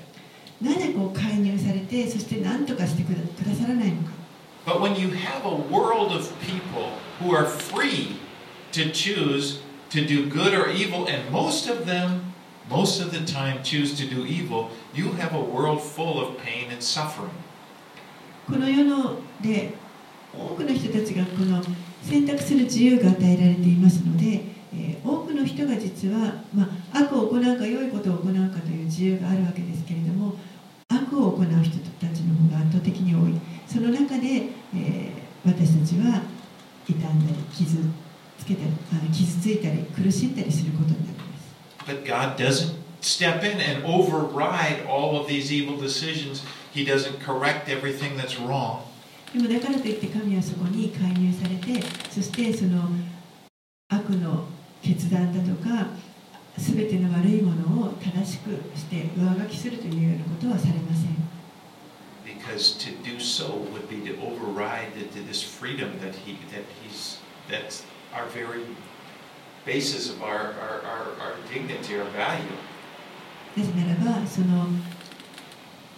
[0.62, 4.12] なぜこう介入されてそして何とかしてくだくださらないのか。
[4.66, 8.16] But when you have a world of people who are free
[8.72, 12.34] to choose to do good or evil, and most of them,
[12.70, 16.72] most of the time, choose to do evil, you have a world full of pain
[16.72, 17.32] and suffering.
[18.48, 19.74] この世ので
[20.32, 21.64] 多くの人たちがこの
[22.04, 24.42] 選択する自由が与えられていますので、
[24.74, 30.34] えー多くの人が実は、まあ、悪を行うか良いことを行うかという自由があるわけですけれども
[30.90, 36.24] 悪を行う人たちの方が圧倒的に多いその中で、えー私たちは
[36.88, 37.78] 傷んだり傷
[38.40, 41.15] つけたりあ傷ついたり苦しんだりすることになります
[41.87, 46.43] But God doesn't step in and override all of these evil decisions.
[46.73, 48.83] He doesn't correct everything that's wrong.
[49.33, 52.83] でもだからといって神はそこに介入されてそしてその
[53.89, 54.45] 悪の
[54.83, 55.87] 決断だとか
[56.59, 61.11] 全ての悪いものを正しくして上書きするというようなことはされません
[62.27, 66.65] Because to do so would be to override the, the- this freedom that he that
[66.83, 68.65] he's that's our very
[69.66, 72.58] basis of our, our, our, our dignity, our value.
[73.58, 74.68] なぜならばその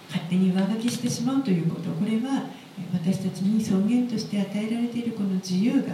[0.08, 2.44] 勝手に上書きしてしまうということこれは
[2.80, 5.94] え私たちに尊厳として与えられているこの自由が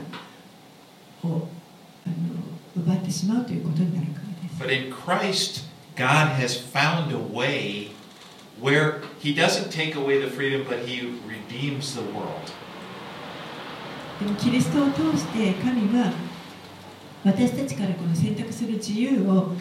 [1.24, 1.48] を
[2.06, 5.64] あの奪ってしまうということになるからです But in Christ,
[5.96, 7.92] God has found a way
[8.62, 12.52] where He doesn't take away the freedom, but He redeems the world.
[14.20, 16.12] でもキリストを通して神は
[17.24, 19.54] 私たちからこの選択する自由を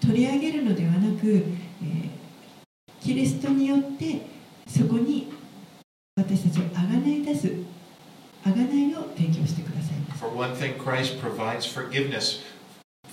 [0.00, 2.22] 取り上げるのではなく、えー
[3.02, 4.20] キリストによって
[4.64, 5.32] そこに
[6.14, 7.52] 私たちをあがない出す
[8.44, 12.42] あがないを提供してくださいます For one thing, Christ provides forgiveness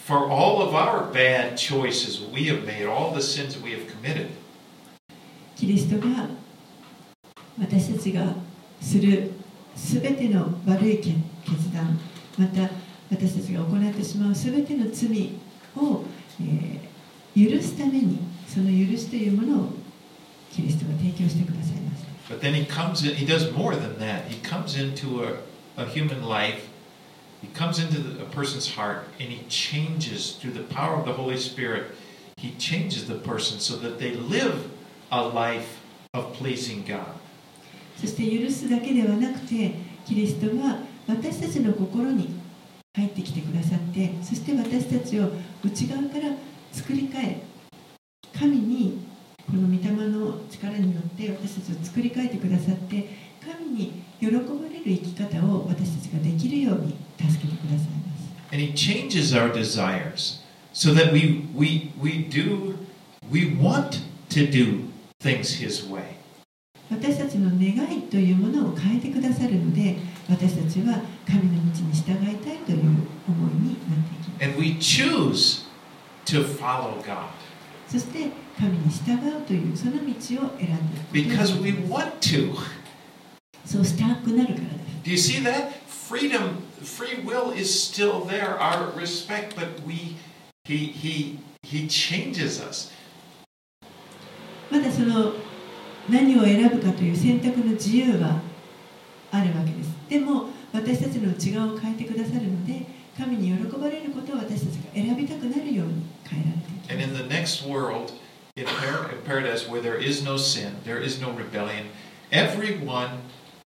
[0.06, 4.28] for all of our bad choices we have made, all the sins we have committed.
[5.56, 6.30] キリストが
[7.60, 8.36] 私たちが
[8.80, 9.32] する
[9.76, 12.00] すべての悪い決決断
[12.38, 12.70] また
[13.12, 15.34] 私たちが行ってしまうすべての罪
[15.76, 16.04] を、
[16.42, 16.90] えー
[17.36, 19.70] 許すためにその許しというものを
[20.52, 24.26] キリストが提供してくださいました But then He comes in, He does more than that.
[24.28, 25.38] He comes into a,
[25.82, 26.68] a human life,
[27.42, 31.14] He comes into the, a person's heart, and He changes through the power of the
[31.14, 31.96] Holy Spirit.
[32.38, 34.70] He changes the person so that they live
[35.12, 35.80] a life
[36.14, 37.16] of pleasing God.
[37.98, 39.74] そして許すだけではなくて
[40.06, 42.39] キリストは私たちの心に
[42.96, 45.30] 入ってきてくださってそして私たちを
[45.64, 46.36] 内側から
[46.72, 47.44] 作り変え
[48.38, 49.08] 神に
[49.46, 53.10] この御霊の力によって私たちを作り変えてくださって
[53.46, 54.34] 神に喜ば
[54.70, 60.42] れる生き方を私たちができるように助けてくださいます And he changes our desires
[60.74, 62.78] so that we, we, we do,
[63.32, 64.86] we want to do
[65.20, 66.20] things his way.
[66.90, 69.98] 私たちの願いというものを変えてくださるので
[70.30, 72.80] 私たちは神の道に従いたいという
[73.28, 75.66] 思いになっていきます And we choose
[76.26, 77.30] to follow God
[77.88, 80.06] そして神に従うというその道を
[80.60, 82.54] 選んでいく because we want to.
[83.66, 84.68] そうしたくなるから
[85.04, 85.72] です Do you see that?
[85.88, 90.18] Freedom, free will is still there, our respect, but we,
[90.66, 92.92] he, he, he changes us.
[94.72, 95.34] まだその
[96.10, 98.42] 何を選ぶかという選択の自由は
[99.32, 108.13] あるわけですでも私たちの内側を変えてくださるので神に喜ばれることを私たちが選びたくなるように変えられていき And ま in す the next world,
[108.57, 111.87] in, par- in paradise where there is no sin, there is no rebellion,
[112.33, 113.21] everyone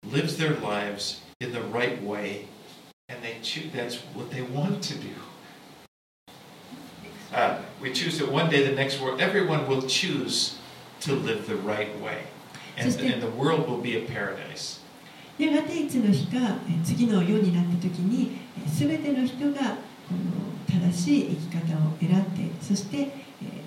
[0.04, 2.46] lives their lives in the right way,
[3.08, 3.72] and they choose.
[3.74, 5.10] That's what they want to do.
[7.34, 10.58] Uh, we choose that one day, the next world, everyone will choose
[11.02, 12.24] to live the right way,
[12.78, 14.80] and, So still- and the world will be a paradise.
[15.39, 23.65] やがていつの日かえ次の世になった時にえ全ての人がこの正しい生き方を選んでそして、えー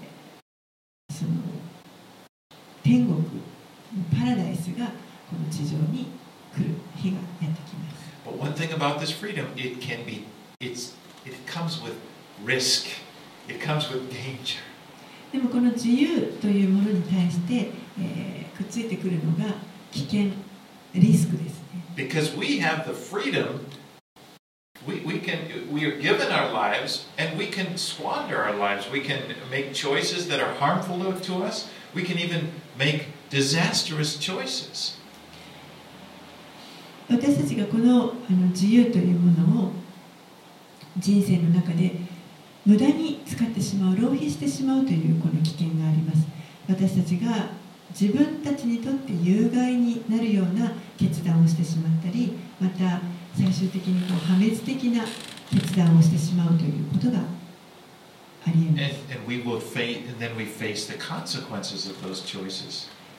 [1.13, 1.31] その
[2.83, 3.17] 天国
[4.17, 4.91] パラダイスがこ
[5.35, 6.07] の地上に
[6.55, 10.25] 来る日がやってきます But one thing about this freedom, it can be,
[10.59, 11.95] it's, it comes with
[12.45, 12.87] risk.
[13.47, 14.59] It comes with danger.
[15.31, 19.53] でもこの自由というものに対して、えーくっついてくるのが
[19.91, 20.31] 危険
[20.95, 21.56] リスクですね
[21.96, 23.66] Because we have the freedom,
[24.86, 25.38] we, we can
[25.72, 28.90] we are given our lives and we can squander our lives.
[28.90, 31.68] We can make choices that are harmful to, to us.
[31.94, 34.98] We can even make disastrous choices.
[37.08, 39.72] 私たちがこのあの自由というものを
[40.98, 41.92] 人生の中で
[42.64, 46.26] 無駄に使ってしまう浪費してしまうというこの危険があります
[46.68, 47.50] 私たちが
[47.91, 53.01] 自分たちにとって有害になるような決断をしてしまったりまた
[53.35, 55.03] 最終的にこう破滅的な
[55.51, 58.79] 決断をしてしまうということがありえま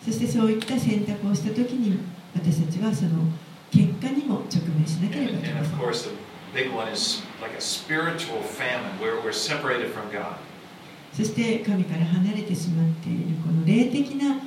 [0.05, 1.99] そしてそういった選択をした時に
[2.35, 3.25] 私たちはその
[3.71, 5.43] 結果にも直面しなければい。
[5.43, 5.79] けません
[11.13, 14.38] そして神から離れてしまっているこの霊的な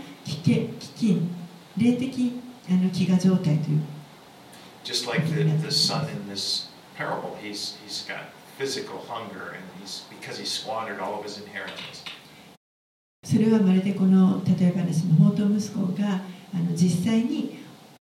[1.82, 2.34] 霊的
[2.70, 3.82] あの飢餓状態という
[4.84, 10.06] Just like the, the son in this parable, he's he's got physical hunger and he's
[10.10, 12.04] because he squandered all of his inheritance.
[13.24, 16.22] それはまるでこの例え話の宝刀息子が
[16.54, 17.60] あの実際に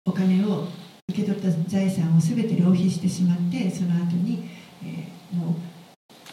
[0.06, 0.68] お金を
[1.08, 4.48] 受け取った財産を全て浪費してしまってその後に、
[4.82, 5.54] えーもう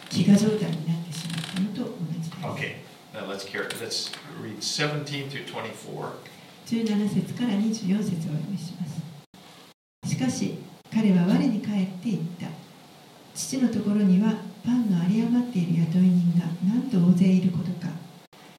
[0.09, 2.45] 飢餓状態になってしまったのと同じです。
[2.45, 2.75] Okay,
[3.13, 4.11] now let's care, let's
[4.41, 6.13] read 17 through 24.
[6.71, 10.09] 17節から24節をお読みします。
[10.09, 10.57] しかし
[10.89, 12.47] 彼は我に返って言った。
[13.35, 17.91] 父のところにはパンが有り余っている雇い人がなんと大勢いることか。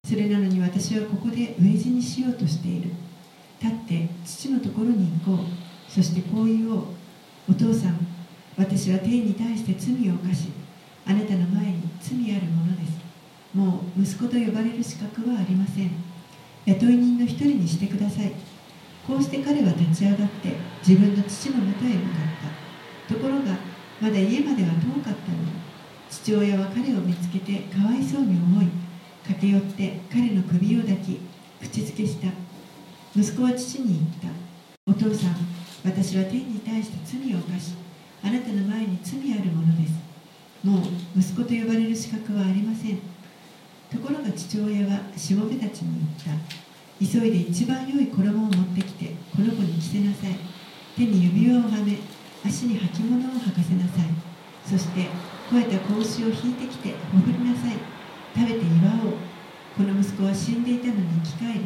[0.04, 2.90] それなのに私はここで飢え死にしようとしている。
[3.62, 5.90] 立って父のところに行こう。
[5.90, 6.84] そしてこう言おう
[7.50, 8.06] お父さん
[8.58, 10.48] 私は天に対して罪を犯し
[11.06, 13.00] あなたの前に罪あるものです。
[13.54, 16.11] もう息子と呼ばれる資格はありません。
[16.66, 18.32] 雇い人の一人にしてください。
[19.06, 20.54] こうして彼は立ち上がって
[20.86, 22.08] 自分の父のもとへ向か
[23.06, 23.14] った。
[23.14, 23.56] ところが
[24.00, 25.50] まだ家までは遠かったのに
[26.08, 28.66] 父親は彼を見つけてかわいそうに思い
[29.26, 31.20] 駆け寄って彼の首を抱き
[31.60, 32.28] 口づけした。
[33.14, 34.40] 息子は父に言った。
[34.86, 35.36] お父さん
[35.84, 37.74] 私は天に対して罪を犯し
[38.22, 39.94] あなたの前に罪あるものです。
[40.64, 43.11] もう息子と呼ばれる資格はありません。
[43.92, 46.40] ところが父親はしもべたちに言った。
[46.98, 50.36] 急いで一番良い衣を持ってきてこの子に着せなさい。
[50.96, 51.98] 手に指輪をはめ
[52.44, 54.08] 足に履物を履かせなさい。
[54.64, 55.08] そして
[55.50, 57.76] 肥えた子牛を引いてきてほぐりなさい。
[58.34, 59.20] 食べて祝おう。
[59.76, 61.60] この息子は死んでいたのに生き返り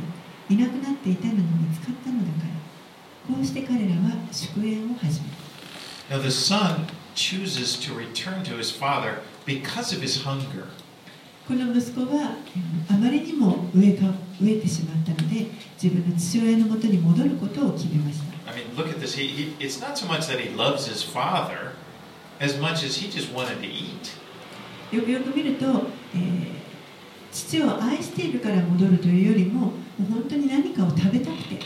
[0.51, 3.35] いなくなっていたのに見つかったのだから。
[3.35, 5.29] こうして彼らは祝宴を始め
[6.11, 6.17] た。
[6.17, 10.67] Now the son chooses to return to his father because of his hunger.
[11.47, 12.37] この息子は
[12.91, 14.07] うんあまりにも飢えか
[14.41, 15.47] 飢えてしまったので
[15.81, 19.15] 自分の父親のもとに戻ることを決めました I mean, look at this.
[19.17, 21.73] He, he, it's not so much that he loves his father
[22.41, 24.13] as much as he just wanted to eat.
[24.93, 25.67] よくよく見ると、
[26.15, 26.57] えー
[27.33, 31.59] 父を愛しているから戻るというよりももう本当に何かを食べたくて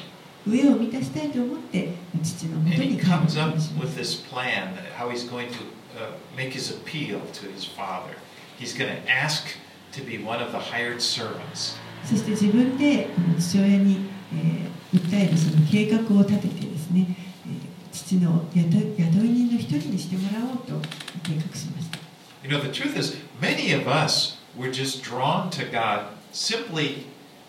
[0.45, 1.93] 上を満たしたいと思って
[2.25, 5.59] 父のもとに帰る comes か up with this plan, how he's going to
[5.97, 8.17] uh, make his appeal to his father.
[8.59, 9.45] He's going to ask
[9.93, 11.77] to be one of the hired servants.
[12.05, 17.07] そして自分で父親に、えー訴えるその計画を立ててですね、
[17.47, 20.89] えー父の雇い雇い人の一人にしてもらおうと
[21.23, 21.99] 計画しました
[22.43, 27.05] You know, the truth is, many of us were just drawn to God simply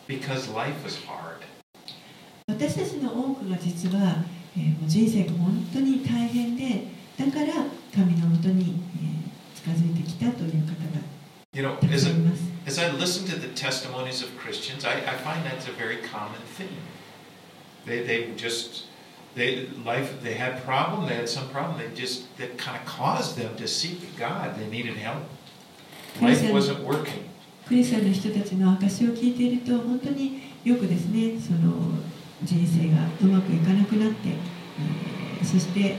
[0.07, 1.41] because life was hard.
[2.47, 4.23] 私たちの多くが実は、
[4.55, 6.85] えーもう人生が本当に大変で
[7.17, 7.53] だから
[7.95, 9.21] 神のもとに、えー
[9.61, 11.01] 近づいてきたという方が
[11.53, 14.99] You know, as さん I, います as I listen to the testimonies of Christians, I,
[14.99, 16.69] I find that's a very common theme.
[17.85, 18.85] They, they just,
[19.35, 23.35] they, life, they had problem, they had some problem, they just, that kind of caused
[23.37, 24.57] them to seek God.
[24.57, 25.23] They needed help.
[26.21, 27.27] Life wasn't working.
[27.67, 31.99] クリスチャンの人たちの証を聞いていると本当によくですねその
[32.43, 35.95] 人生がうまくいかなくなって、えーそしてもう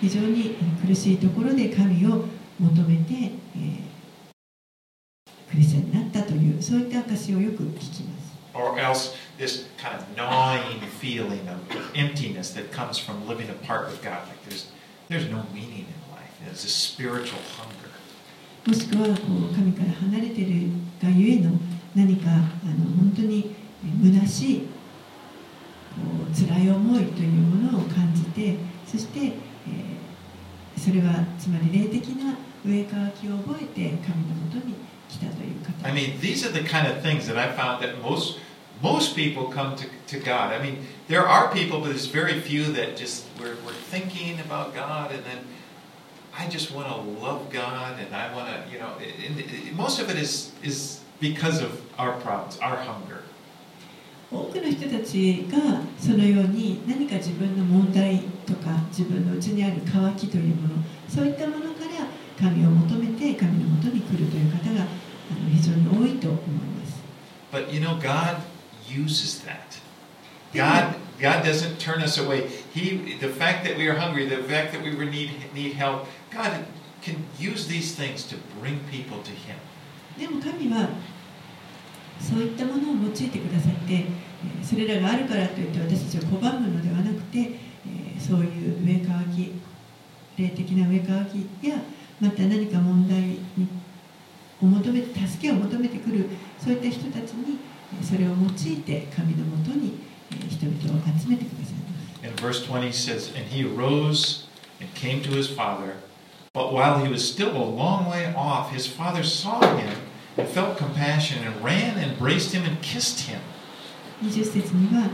[0.00, 2.24] 非常に苦しいところで神を
[2.58, 3.89] 求めて、えー
[5.50, 11.58] クリスチャンになったというそういった証をよく聞きます Or else this kind of gnawing feeling of
[11.94, 14.26] emptiness that comes from living apart with God.
[14.26, 14.72] Like there's,
[15.08, 16.34] there's no meaning in life.
[16.44, 17.90] There's a spiritual hunger.
[18.66, 19.12] もしくはこ
[19.50, 20.70] う神から離れている
[21.02, 21.52] がゆえの
[21.94, 23.54] 何かあの本当に
[24.02, 24.66] 虚しいこ
[26.30, 30.00] う辛い思いというものを感じてそして、えー
[30.80, 32.34] それはつまり霊的な
[32.64, 34.74] 上乾きを覚えて神のもとに
[35.10, 38.38] 来たという方 I mean, these are the kind of things that I found that most
[38.82, 40.54] most people come to, to God.
[40.54, 44.74] I mean, there are people, but there's very few that just we're, we're thinking about
[44.74, 45.44] God, and then
[46.36, 50.00] I just want to love God, and I want to, you know, and, and most
[50.00, 53.24] of it is is because of our problems, our hunger.
[54.32, 62.06] 多くの人たちがそのように何か自分の問題とか自分の内にある渇きというものそういったものから
[62.38, 64.86] 神を求めて神のもとに来るという方が
[65.50, 67.00] 非常に多いと思います。
[67.52, 68.36] But you know, God
[68.88, 69.80] uses that.
[70.52, 72.48] God, God doesn't turn us away.
[72.74, 76.64] He, the fact that we are hungry, the fact that we need need help, God
[77.02, 79.56] can use these things to bring people to Him.
[80.18, 80.88] でも神は
[82.20, 84.04] そういったものを用いてくださって、えー
[84.64, 89.52] それらがあるからといって私たちを拒むのではなくて、えーそういう上乾き
[90.36, 91.76] 霊的な上乾きや
[92.20, 93.68] また何か問題に
[94.62, 96.26] を求めて助けを求めてくる
[96.58, 97.58] そういった人たちに
[97.98, 99.98] えーそれを用いて神のもとに
[100.32, 101.88] えー人々を集めてくださいま
[102.22, 102.26] す。
[102.26, 104.46] And verse 20 says, And he arose
[104.80, 105.94] and came to his father.
[106.52, 109.88] But while he was still a long way off, his father saw him
[110.36, 113.40] and felt compassion and ran and embraced him and kissed him.
[114.22, 115.08] 20節には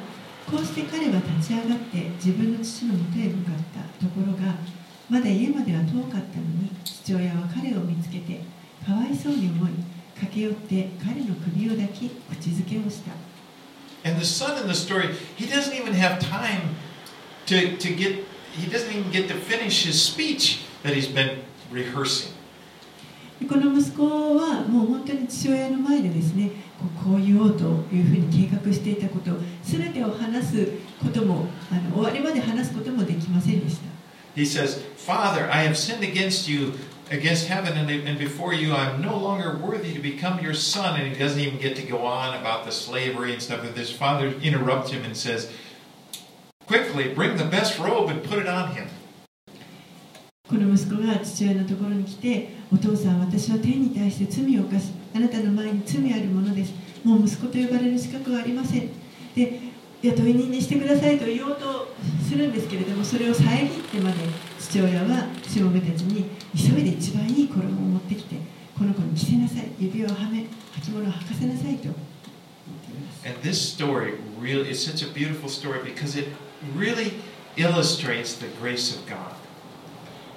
[0.50, 3.54] こうして彼は立ち上がって自分の父のもとへ向かっ
[3.98, 4.54] たところが
[5.08, 8.40] まだ家までは遠かったのに父親は彼を見つけて
[8.86, 9.72] かわいそうに思い
[10.14, 13.10] 駆け寄って彼の首を抱き口づけをした
[14.08, 16.76] And the son in the story, he doesn't even have time
[17.46, 22.32] to, to get, he doesn't even get to finish his speech that he's been rehearsing.
[23.48, 26.52] この息子はもう本当に父親の前でですね
[27.04, 29.32] こう言おうというふうに計画していたこと
[29.62, 30.68] 全てを話す
[31.02, 33.86] こともあの終わりまで話すこともできませんでした
[34.36, 36.72] He says, Father, I have sinned against you,
[37.09, 38.73] against heaven, and, and before you.
[38.73, 40.99] I'm no longer worthy to become your son.
[40.99, 43.63] And he doesn't even get to go on about the slavery and stuff.
[43.63, 45.51] And his father interrupts him and says,
[46.67, 48.87] Quickly, bring the best robe and put it on him.
[50.51, 56.73] この息子が父親のところに来てお父さん私は天に対して罪を犯しあなたの前に罪あるものです
[57.05, 58.89] もう息子と呼ばれる資格はありません
[59.33, 59.59] で
[60.01, 61.93] 雇い人にしてくださいと言おうと
[62.27, 64.17] するんですけれどもそれを遮ってまで
[64.58, 68.36] 父親はしもべたちに急いで一番いい衣を持ってきて
[68.76, 70.46] この子に着せなさい指輪をはめ
[70.80, 71.94] 履物を履かせなさいと言っ
[72.84, 73.26] ています。
[73.26, 74.68] And this story really,
[77.56, 79.34] illustrates the grace of God.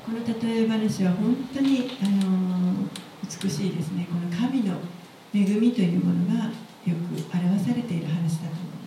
[0.06, 4.08] この例え話は本当に、あのー、美しいですね。
[4.10, 4.78] この神の
[5.34, 6.52] 恵みというものがよ
[6.86, 8.80] く表されている話だと思い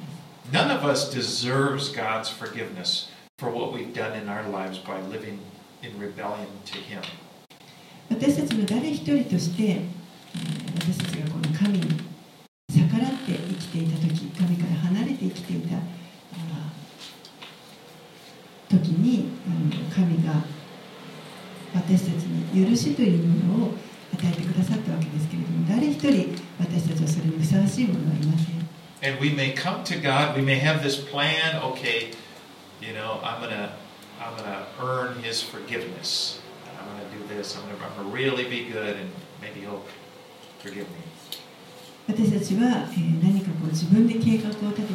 [0.51, 0.67] ます。
[0.67, 2.73] None of us deserves God's forgiveness.
[2.73, 3.12] of us
[3.43, 5.41] for what we've done in our lives by living
[5.83, 7.03] in rebellion to Him.
[8.09, 10.03] 私たちの誰一人としてえー
[10.79, 11.87] 私たちがこの神に
[12.71, 15.77] 逆らって生きていた時神から離れて生きていた
[18.71, 19.31] 時に
[19.95, 20.45] 神が
[21.75, 23.75] 私たちに許しというものを
[24.15, 28.63] 与えてくださったわけですけれども誰一人私たちはそれにふさわしいものはいません
[29.05, 32.13] And we may come to God, we may have this plan, okay,
[32.83, 33.73] you know, I'm gonna
[34.21, 36.41] I'm gonna earn his forgiveness.
[36.79, 39.11] I'm gonna do this, I'm gonna, I'm gonna really be good and
[39.41, 39.83] maybe he'll
[40.61, 41.03] forgive me.
[42.09, 44.95] 私たちは、えー何かこう自分で計画を立て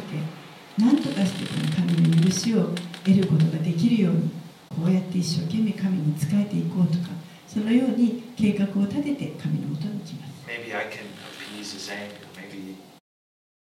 [0.78, 2.68] 何とかしてこの神の許しを
[3.04, 4.30] 得ることができるように
[4.68, 7.08] こうやって一生懸命神に仕えていこうとか
[7.48, 12.12] そのように計画を立てて神のもとに来ます Maybe I can appease his anger.
[12.36, 12.76] Maybe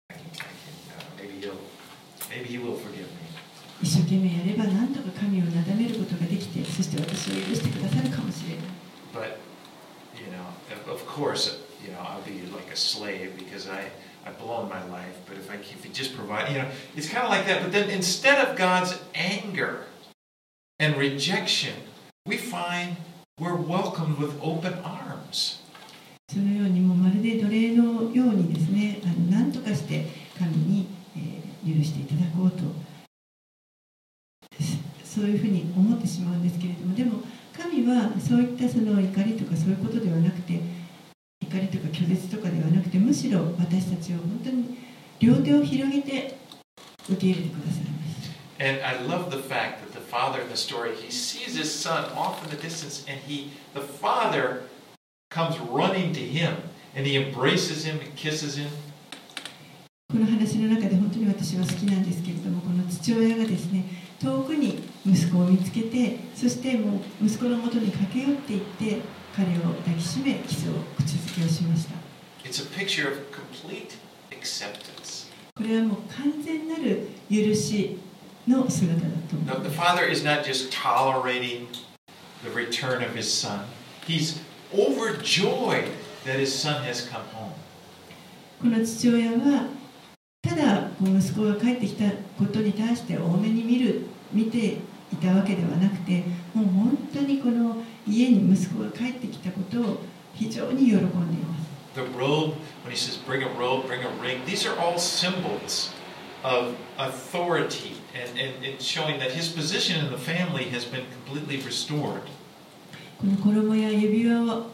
[0.09, 1.53] I can, I can uh, maybe he'll
[2.29, 2.94] maybe he will forgive.
[3.85, 8.65] 一生懸命やれば何とか神をなだめることができてそして私を許してくださるかもしれない
[9.13, 9.37] But
[10.17, 13.91] you know, of, course, you know, I'll be like a slave because I
[14.25, 15.15] I've blown my life.
[15.27, 17.61] But if I if he just provide, you know, it's kind of like that.
[17.61, 19.83] But then instead of God's anger
[20.79, 21.75] and rejection,
[22.25, 22.97] we find
[23.39, 25.61] we're welcomed with open arms.
[26.27, 30.07] そのようにもうまるで奴隷のようにですねあの何とかして
[30.39, 32.65] 神に、えー許していただこうとそ
[35.15, 37.23] そういうふうに思ってしまうんですけれどもでも
[37.55, 40.59] 神はそういったその怒りとかそういうことではなくて
[41.41, 44.77] 怒りとか拒絶とかではなくてむしろ私たちを本当に
[45.21, 46.35] 両手を広げて
[47.09, 52.05] 受け入れてくださいます And I love the fact that the father in the story he sees his son
[52.15, 54.63] off in the distance, and he the father
[55.29, 56.55] comes running to him
[56.95, 58.69] and he embraces him and kisses him.
[60.11, 69.01] この話の中で本当に私は好きなんですけれどもこの父親がですね遠くに息子を見つけてそしてもう息子のもに駆け寄っていって
[69.35, 71.95] 彼を抱きしめ傷を口づけをしました。
[75.55, 77.97] これはもう完全なる許し
[78.47, 79.35] の姿だと
[88.61, 89.67] この父親は
[90.47, 92.03] ただこう息子が帰ってきた
[92.37, 94.77] ことに対して多めに見る見て
[95.11, 96.23] いたわけではなくて
[96.53, 97.77] もう本当にこの
[98.07, 99.97] 家に息子が帰ってきたことを
[100.33, 101.09] 非常に喜んでい
[101.45, 101.65] ます
[101.95, 105.93] The robe, when he says bring a robe, bring a ring, these are all symbols
[106.43, 111.57] of authority and, and, and showing that his position in the family has been completely
[111.65, 112.21] restored.
[113.17, 114.71] この衣や指輪を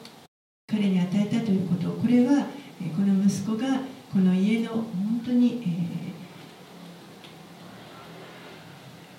[0.68, 2.48] 彼に与えたということこれは
[2.82, 3.82] えーこの息子が
[4.12, 6.02] この家の本当に、えー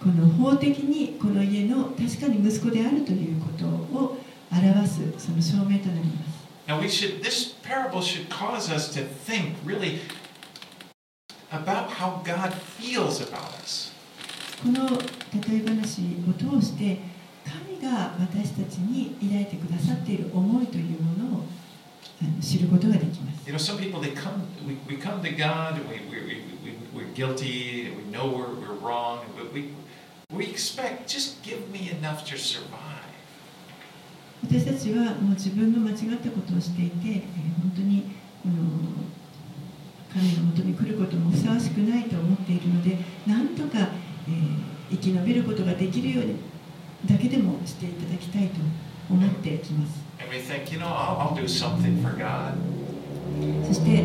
[0.02, 4.18] この法的にこの家の確かに息子であるということを
[4.50, 10.00] 表すその証明となります Now we should this parable should cause us to think really
[11.52, 13.92] about how God feels about us.
[14.62, 16.98] この例え話を通して
[17.44, 21.44] 神が私たちに抱いてくださっている思いというものを
[22.40, 27.04] 知ることができます You know, some people they come, we, we come to God, we, we, we, we,
[27.04, 29.74] we're guilty, we know we're, we're wrong, but we,
[30.32, 33.00] we expect just give me enough to survive.
[34.44, 37.22] 私たちはもう自分の間違ったことをしていて、えー
[37.62, 38.02] 本当に
[38.42, 38.54] この
[40.12, 43.88] 神のもとに来ることもふさわしくないと思っているのでなんとか、
[44.28, 46.36] えー生き延びることができるように
[47.06, 48.56] だけでもしていただきたいと
[49.08, 50.02] 思ってきます。
[50.21, 52.55] And we think, you know, I'll, I'll do something for God.
[53.67, 54.03] そしてあ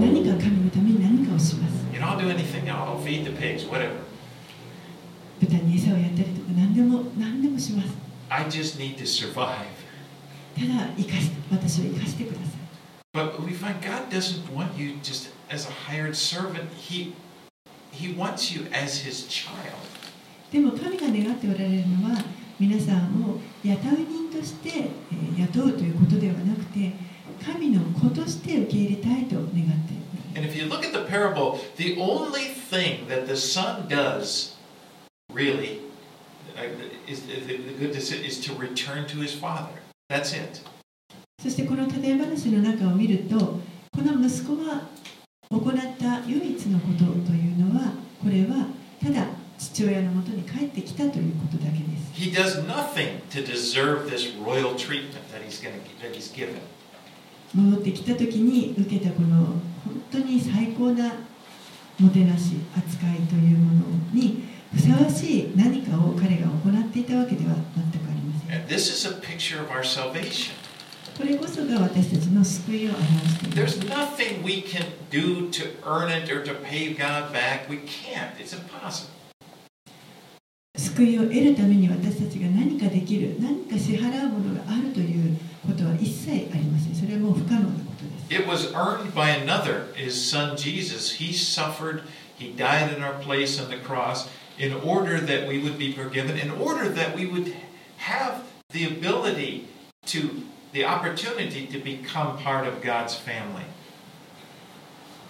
[0.00, 2.64] 何か神のために何かをします You know, I'll do anything.
[2.68, 3.90] I'll feed the pigs, whatever.
[5.40, 7.88] 豚に餌をやったりとか何でも何でもします
[8.30, 9.46] I just need to survive.
[10.56, 12.54] ただ生かして私を生かしてください
[13.12, 16.68] But we find God doesn't want you just as a hired servant.
[16.76, 17.14] He
[17.92, 19.54] He wants you as His child.
[20.50, 22.24] でも神が願っておられるのは
[22.59, 26.91] 皆さんを雇い人としてえー雇うということではなくて
[27.43, 29.53] 神の子として受け入れたいと願って
[30.33, 34.55] おられる And if you look at the parable, the only thing that the son does,
[35.33, 35.79] really,
[36.55, 36.67] uh,
[37.07, 39.81] is the, good is to return to his father.
[40.09, 40.61] That's it.
[41.41, 43.61] そしてこの例え話の中を見るとこ
[44.01, 44.83] の息子が
[45.49, 48.67] 行った唯一のことというのはこれは
[49.01, 49.25] ただ
[49.59, 55.69] 父親のもとに帰ってきたということだけです He does nothing to deserve this royal treatment that he's to
[56.01, 56.59] that he's given.
[57.53, 59.61] 戻ってきた時に受けたこの本
[60.11, 61.13] 当に最高な
[61.97, 64.43] もてなし扱いというものに
[64.73, 70.53] ふさわしい何かを彼が行っていたわけでは全くありません And this is a picture of our salvation.
[71.17, 77.69] これこそが私たちの救いを表しています There's nothing we can do to earn it or to pay God back.
[77.69, 78.39] We can't.
[78.39, 79.18] It's impossible.
[80.79, 91.17] 救いを得るために私たちが何かできる何か支払うものがあるということは一切ありませんそれはもう不可能なことです It was earned by another, his son Jesus.
[91.17, 92.03] He suffered,
[92.37, 96.37] he died in our place on the cross in order that we would be forgiven,
[96.37, 97.53] in order that we would
[97.97, 99.67] have the ability
[100.05, 103.65] to, the opportunity to become part of God's family.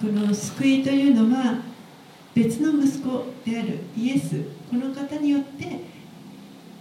[0.01, 1.61] この救いというのは
[2.35, 5.81] 別の息子であるイエスこの方によって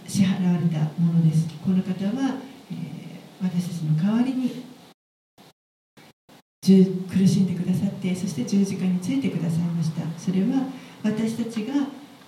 [0.07, 2.35] 支払われたものですこの方は、
[2.71, 2.99] えー
[3.41, 4.65] 私たちの代わりに
[6.61, 10.67] 十苦しんでくださってそして十字架についてくださいましたそれは
[11.03, 11.73] 私たちが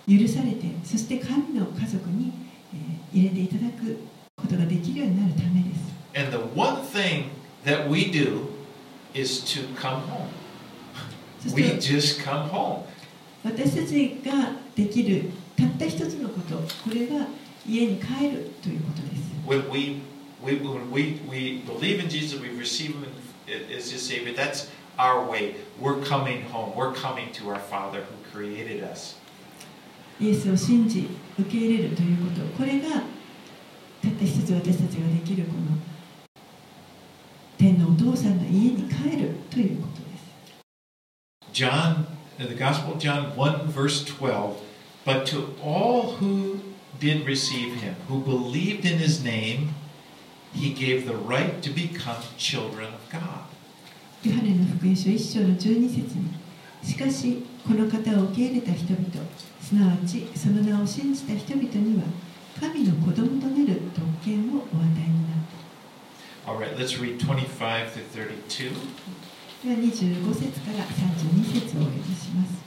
[0.08, 2.32] 許されてそして神の家族に、
[2.74, 3.98] えー入れていただく
[4.36, 7.26] ことができるようになるためです And the one thing
[7.64, 8.46] that we do
[9.14, 10.28] is to come home.
[11.54, 12.84] We て just come home.
[13.44, 17.26] 私たちができるたった一つのことこれは
[17.66, 20.02] 家に帰るということです When we,
[20.42, 23.04] we, when we, we believe in Jesus, we receive Him
[23.76, 25.56] as His Savior, that's our way.
[25.80, 26.76] We're coming home.
[26.76, 29.16] We're coming to our Father who created us.
[30.20, 33.02] イエスを信じ受け入れるということこれが
[34.02, 35.76] たった一つ私たちができるこの
[37.58, 42.06] 天のお父さんの家に帰るということです John,
[42.41, 44.61] in the Gospel of John 1, verse 12,
[45.05, 46.59] but to all who
[46.99, 49.75] did receive him, who believed in his name,
[50.53, 53.45] he gave the right to become children of God.
[54.23, 56.33] ヨハネの福音書1章の12節に
[56.83, 59.05] しかしこの方を受け入れた人々
[59.61, 62.03] すなわちその名を信じた人々には
[62.59, 65.39] 神の子供となる特権をお与えになっ
[66.45, 68.71] た All right, let's read 25 to 32.
[69.62, 72.60] では25節から32節をお読みします。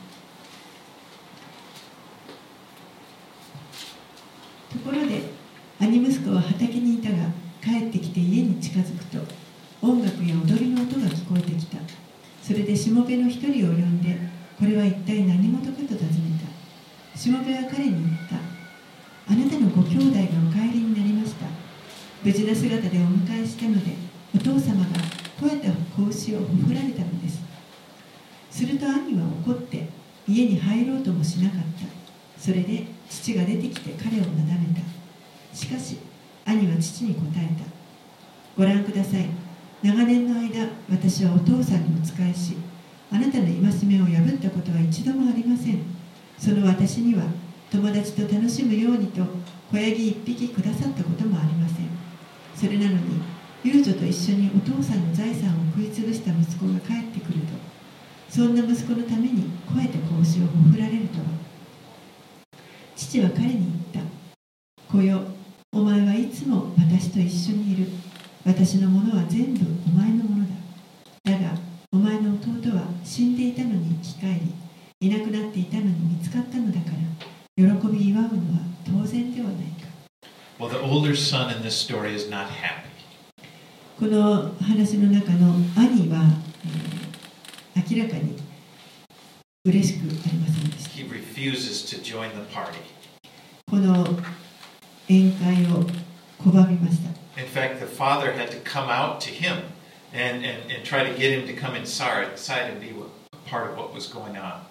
[4.72, 5.24] ところで
[5.78, 7.18] 兄息子は畑にいたが
[7.62, 9.18] 帰ってきて家に近づくと
[9.82, 11.80] 音楽や踊りの音が聞こえてきた。
[12.41, 14.18] それでしもべの一人を呼んで
[14.58, 16.39] これは一体何事かと尋ね
[17.12, 17.20] た。
[17.20, 18.38] しもべは彼に言った。
[19.34, 21.48] あなたのご兄弟がお帰りになりました。
[22.24, 23.91] 無事な姿でお迎えしたので
[24.34, 25.14] お父様が
[26.26, 27.39] 肥えた子牛をほふられたのです。
[28.49, 29.88] すると兄は怒って
[30.28, 32.41] 家に入ろうともしなかった。
[32.41, 34.82] それで父が出てきて彼をなだめた。
[35.55, 35.97] しかし
[36.45, 37.65] 兄は父に答えた。
[38.57, 39.26] ご覧ください。
[39.84, 42.55] 長年の間私はお父さんにお仕えし
[43.11, 45.80] あなたの戒めを破ったことは一度もありません。
[46.38, 47.23] その私には
[47.71, 49.21] 友達と楽しむようにと
[49.71, 51.88] 子ヤギ一匹くださったこともありません。
[52.55, 53.21] それなのに
[53.66, 57.57] 遊女と一緒にお父さんの財産を食い潰した息子が帰ってくると
[58.30, 61.26] そんな息子のために肥えた子をほふられるとは。
[62.95, 65.20] 父は彼に言った子よ
[65.74, 67.88] お前はいつも私と一緒にいる。
[68.45, 70.45] 私のものは全部お前のもの
[71.24, 71.32] だ。
[71.32, 71.57] だが
[71.91, 74.41] お前の弟は死んでいたのに生き返
[74.99, 76.91] りいなくなっていたのに見つかったのだか
[77.57, 78.36] ら喜び祝うのは
[78.86, 79.88] 当然ではないか。
[80.59, 82.84] Well, the older son in this story is not happy.
[84.00, 86.18] この話の中の兄は、
[86.66, 87.06] えー
[87.88, 88.38] 明らかに
[89.66, 90.96] 嬉しくありませんでした.
[93.70, 94.04] この
[95.10, 95.84] 宴会を
[96.41, 99.58] 拒みました In fact, the father had to come out to him
[100.14, 102.91] and, and, and try to get him to come inside inside and be
[103.46, 104.62] part of what was going on.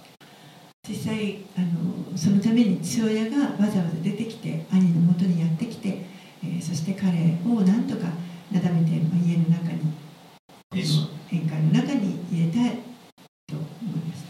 [0.88, 6.04] 実際あのそのために父親がわざわざ出てきて兄のもとにやってきて、
[6.42, 7.10] えーそして彼
[7.46, 8.06] をなんとか
[8.52, 9.92] なだめて、まあ、家の中に
[11.30, 12.70] 宴会の中に入れたい
[13.48, 13.62] と思
[13.96, 14.24] います.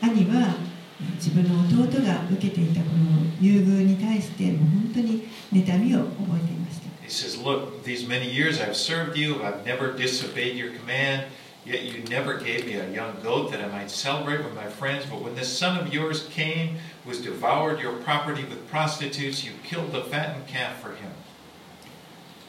[0.00, 0.54] 兄は
[1.00, 11.24] えー自分の弟が受けていたこの優遇に対してもう本当に妬みを覚えていました He says, Look, these many years I've served you, I've never disobeyed your command,
[11.64, 15.06] yet you never gave me a young goat that I might celebrate with my friends.
[15.06, 19.52] But when this son of yours came, who has devoured your property with prostitutes, you
[19.62, 21.12] killed the fattened calf for him.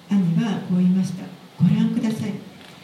[0.09, 1.23] 兄はこう言いました
[1.57, 2.33] ご覧ください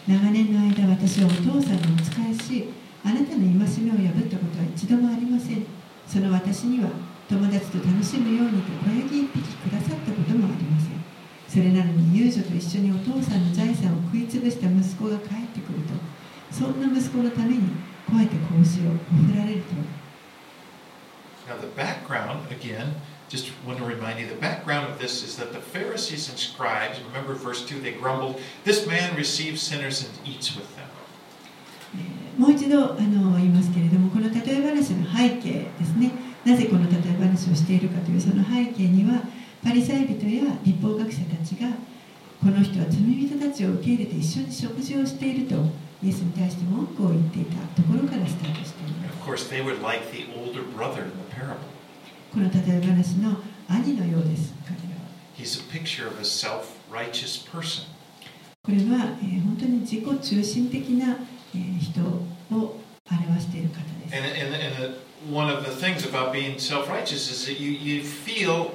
[0.08, 2.70] 長年の間私はお父さんのお仕えし
[3.04, 3.54] あなたの戒
[3.84, 5.66] めを破ったことは一度もありません
[6.08, 6.90] その私には
[7.30, 10.98] 友達と楽しむようにと小ヤギ一匹くださったこともありません
[11.48, 15.94] それなのに遊女と一緒にお父さんの財産を食い潰した息子が帰ってくると
[16.52, 17.60] そんな息子のために
[18.08, 18.98] こうやって子牛をほ
[19.32, 19.74] ふられると
[21.48, 22.94] Now, the background, again,
[23.28, 27.02] just want to remind you the background of this is that the Pharisees and scribes,
[27.02, 30.86] remember verse 2, they grumbled, This man receives sinners and eats with them.
[31.96, 36.10] えーもう一度あの言いますけれどもこの例え話の背景ですね
[36.46, 39.24] なぜこの例え話をしているかというその背景には
[39.62, 41.68] パリサイ人や立法学者たちが
[42.40, 45.56] この人は罪人たちを受け入れて一緒に食事をしていると
[46.02, 51.60] イエスに対して文句を言っていたところからスタートしていま of course, they were like the older brother in the parable.
[51.60, 53.38] すこの例え話の
[53.68, 57.84] 兄のようです彼らは He's a picture of a self righteous person.
[58.64, 61.18] これは、えー本当に自己中心的な、
[61.54, 62.80] えー人を
[63.10, 64.96] 表している方です And, and, and
[65.32, 68.72] one of the things about being self righteous is that you, you feel,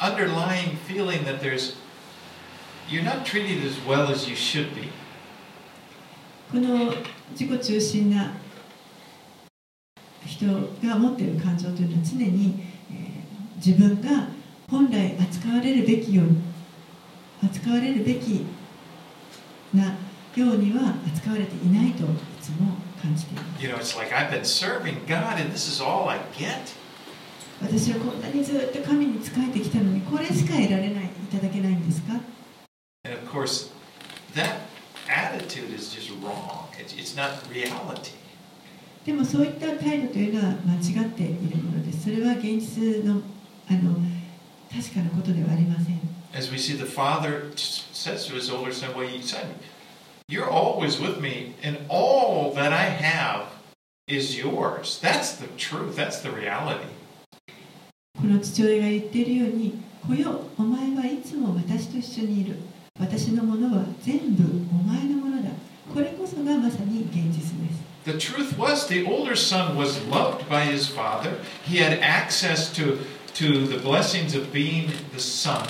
[0.00, 1.76] underlying feeling that there's,
[2.88, 4.90] you're not treated as well as you should be.
[6.50, 6.92] この
[7.32, 8.32] 自己中心な
[10.26, 13.14] 人が持っている感情というのは常に、えー
[13.64, 14.28] 自分が
[14.70, 16.42] 本来扱われるべきように
[17.42, 18.44] 扱われるべき
[19.72, 19.84] な
[20.36, 22.06] ようには扱われていないとい
[22.42, 26.74] つも感じています You know, it's like I've been serving God and this is all I get.
[27.62, 32.20] 私はこんなにずっと神に仕えてきたのにこれしか得られないいただけないんですか
[33.06, 33.70] And of course,
[34.34, 34.60] that
[35.08, 36.68] attitude is just wrong.
[36.78, 38.12] It's, it's not reality.
[39.04, 43.20] でもそういった態度というのは間違っているものですそれは現実の
[43.68, 43.96] あの
[44.72, 46.00] 確かなことではありません
[46.34, 49.42] As we see, the father says to his older son, Well, you son,
[50.26, 53.44] you're always with me, and all that I have
[54.08, 54.98] is yours.
[55.00, 55.94] That's the truth.
[55.94, 56.88] That's the reality.
[58.18, 59.74] この父親が言っているように
[60.06, 62.56] 「子よお前はいつも私と一緒にいる
[62.98, 64.42] 私のものは全部
[64.72, 65.50] お前のものだ」
[65.93, 71.37] これこそがまさに現実です The truth was, the older son was loved by his father.
[71.63, 72.97] He had access to,
[73.35, 75.67] to the blessings of being the son.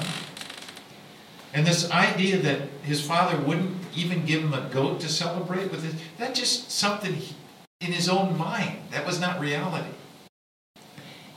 [1.54, 5.84] And this idea that his father wouldn't even give him a goat to celebrate with
[5.84, 7.36] it, that's just something he,
[7.82, 8.78] in his own mind.
[8.92, 9.90] That was not reality.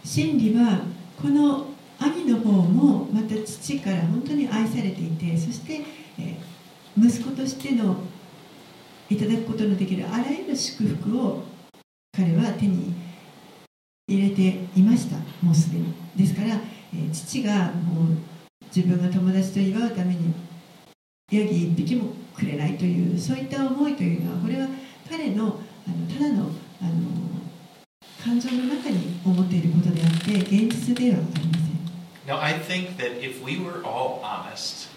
[0.05, 0.85] 真理は
[1.21, 1.69] この
[1.99, 5.85] 兄の方もまた父から本当に愛されていてそして、
[6.19, 6.53] えー
[6.99, 7.97] 息子としての
[9.10, 11.44] いただくことのできるあらゆる祝福を
[12.16, 12.94] 彼は手に
[14.08, 15.18] 入れていました。
[15.42, 15.94] もうすでに。
[16.16, 16.56] ですから、
[16.94, 18.18] えー父がもう
[18.74, 20.34] 自分が友達と祝うために
[21.32, 24.68] ヤギ一匹もくれないというそういった思いというのはこれは
[25.10, 26.52] 彼のあのただの
[26.82, 27.18] あの
[28.24, 31.68] 感情の中に思っていることであって現実ではありません。
[32.28, 34.90] Now, I think that if we were all honest,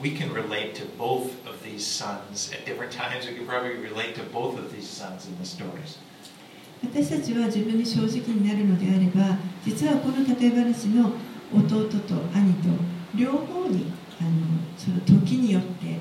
[0.00, 3.26] we can relate to both of these sons at different times.
[3.26, 5.98] We could probably relate to both of these sons in the stories.
[6.82, 11.10] 私たちは自分に正直になるのであれば実はこの例え話の
[11.54, 12.68] 弟と兄と
[13.14, 13.90] 両方に
[14.20, 14.30] あの
[14.76, 15.98] その時によって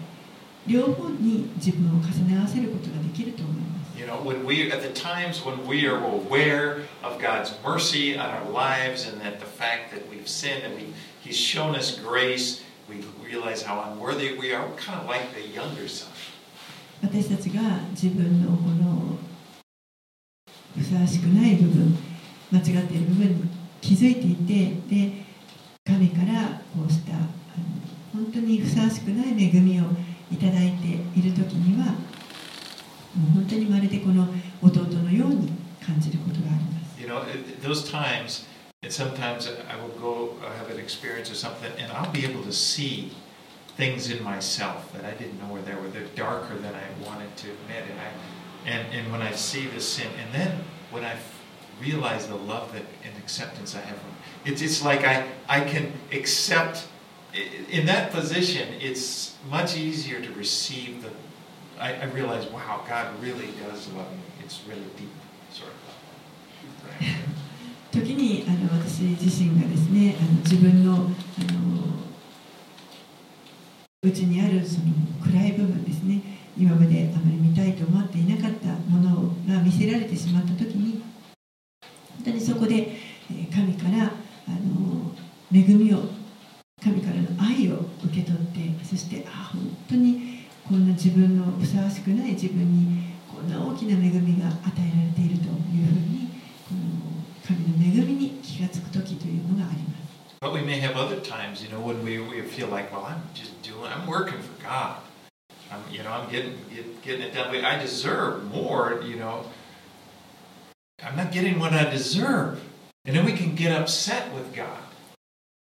[0.68, 8.18] 両方に自分を重ね合わせることができると思います You know, when we, at the times when we are aware of God's mercy
[8.18, 10.93] on our lives and that the fact that we've sinned and we,
[11.24, 14.66] He's shown us grace, We realize how unworthy we are.
[14.66, 16.09] We're kind of like the younger son.
[17.03, 17.62] 私たちが
[17.93, 19.16] 自分のこの
[20.76, 21.97] ふさわしくない部分
[22.53, 23.49] 間違っている部分に
[23.80, 25.24] 気づいていてで
[25.86, 27.26] 神からこうしたあの
[28.12, 29.84] 本当にふさわしくない恵みを
[30.30, 30.88] いただいて
[31.18, 31.95] いる時にはも
[33.30, 34.28] う本当にまるでこの
[34.62, 35.49] 弟のように
[35.84, 37.22] 感じることがあります You know,
[37.62, 38.47] those times,
[38.91, 42.43] And sometimes I will go uh, have an experience or something, and I'll be able
[42.43, 43.12] to see
[43.76, 45.80] things in myself that I didn't know were there.
[45.80, 49.68] Were they're darker than I wanted to admit, and I, and and when I see
[49.68, 51.16] the sin, and then when I
[51.80, 53.97] realize the love that and acceptance I have,
[54.45, 56.88] it's it's like I I can accept.
[57.70, 61.11] In that position, it's much easier to receive the.
[61.78, 64.18] I, I realize, wow, God really does love me.
[64.43, 65.14] It's really deep,
[65.53, 67.01] sort of.
[67.01, 67.14] Right?
[67.91, 71.11] 時にあの私自身がですねあの自分のあの
[74.03, 74.86] うちにあるその
[75.22, 76.22] 暗い部分ですね
[76.57, 81.03] 今まであまり見たいと思っていなかったものが見せられてしまった時に
[82.16, 82.97] 本当にそこで
[83.53, 85.12] 神からあの
[85.53, 85.99] 恵みを
[86.82, 96.30] 神からの愛を受け取ってそしてあ本当にこんな自分のふさわしくない自分にこんな大きな恵みが与えられているというふうに
[96.68, 97.10] この
[97.47, 100.01] 神の恵みに気がつく時というのがあります。
[100.43, 103.61] But we may have other times, you know, when we, we feel like, well, I'm just
[103.62, 104.97] doing, I'm working for God.
[105.70, 107.55] I'm, you know, I'm getting get, getting it done.
[107.64, 109.45] I deserve more, you know.
[111.03, 112.61] I'm not getting what I deserve,
[113.05, 114.80] and then we can get upset with God.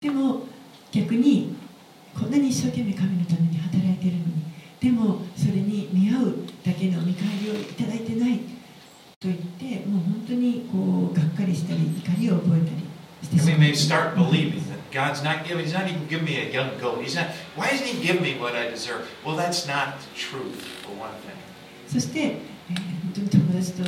[0.00, 0.46] でも
[0.90, 1.56] 逆に
[2.18, 4.30] こんなに一生懸命神のために働いているのに
[4.80, 8.40] でもそれに見合うだけの見返りをいただいてない
[9.20, 12.80] と言ってもう本当にこうがっかりしたり怒りを覚えたり
[13.22, 15.62] してしまう may start believing that God's not giving.
[15.62, 17.04] He's not even giving me a young goat.
[17.04, 17.26] He's not.
[17.54, 19.06] Why doesn't He give me what I deserve?
[19.22, 20.56] Well, that's not the truth,
[20.86, 21.36] for one thing.
[21.86, 22.80] そして、えー
[23.12, 23.82] 本当に友達と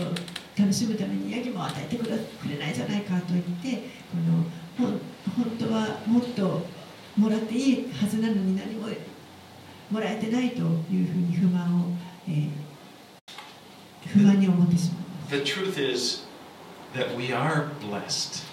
[0.60, 4.18] 楽しむためにヤギも与えてくれないじゃないかと言ってこ
[4.82, 5.00] のほん
[5.34, 6.66] 本当はもっと
[7.16, 8.88] もらっていいはずなのに何も
[9.88, 11.86] もらえてないというふうに不満を、
[12.28, 12.50] えー
[14.08, 15.11] 不満に思ってしまいます。
[15.32, 16.26] The truth is
[16.92, 18.44] that we are blessed.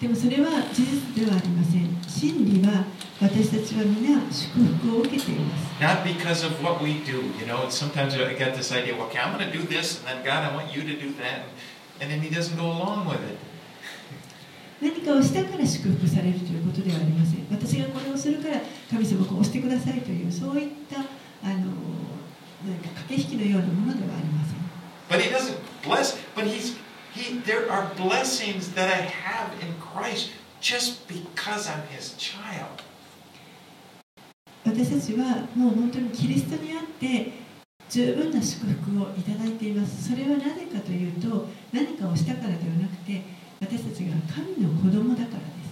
[0.00, 1.90] でもそれは事実ではありません。
[2.06, 2.84] 真理は
[3.20, 5.66] 私たちは皆祝福を受けています。
[5.82, 7.66] Not because of what we do, you know.
[7.66, 10.46] Sometimes I get this idea, well, okay, I'm going to do this, and then God,
[10.46, 11.50] I want you to do that,
[12.00, 13.36] and then He doesn't go along with it.
[14.80, 17.44] 何かをしたから祝福されるということではありません。
[17.50, 21.00] 私がこれをするから神様こうしてくださいというそういった
[21.42, 24.57] あのなんか駆け引きのようなものではありません。
[25.09, 26.17] But He doesn't bless.
[26.35, 26.77] But He's
[27.13, 27.39] He.
[27.39, 32.83] There are blessings that I have in Christ just because I'm His child.
[34.65, 37.33] 私たちはもう本当にキリストにあって
[37.89, 40.09] 十分な祝福をいただいています。
[40.09, 43.21] それはなぜかというと何かをしたからではなくて
[43.59, 45.63] 私たちが神の子供だからです。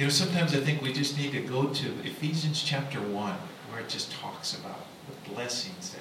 [0.00, 3.12] You know, sometimes I think we just need to go to Ephesians chapter 1,
[3.70, 6.00] where it just talks about the blessings that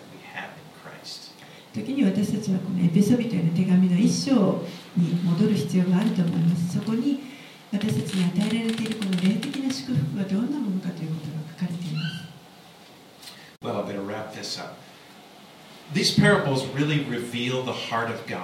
[1.74, 4.62] 時に私たちはこのエペソビトへの手紙の一章
[4.96, 6.78] に戻る必要があると思います。
[6.78, 7.18] そこに
[7.72, 12.24] 私たちに与えられているこの霊的な祝福はどんなものかということが書かれています。
[13.60, 14.76] Well, I better wrap this up.
[15.92, 18.38] These parables really reveal the heart of God.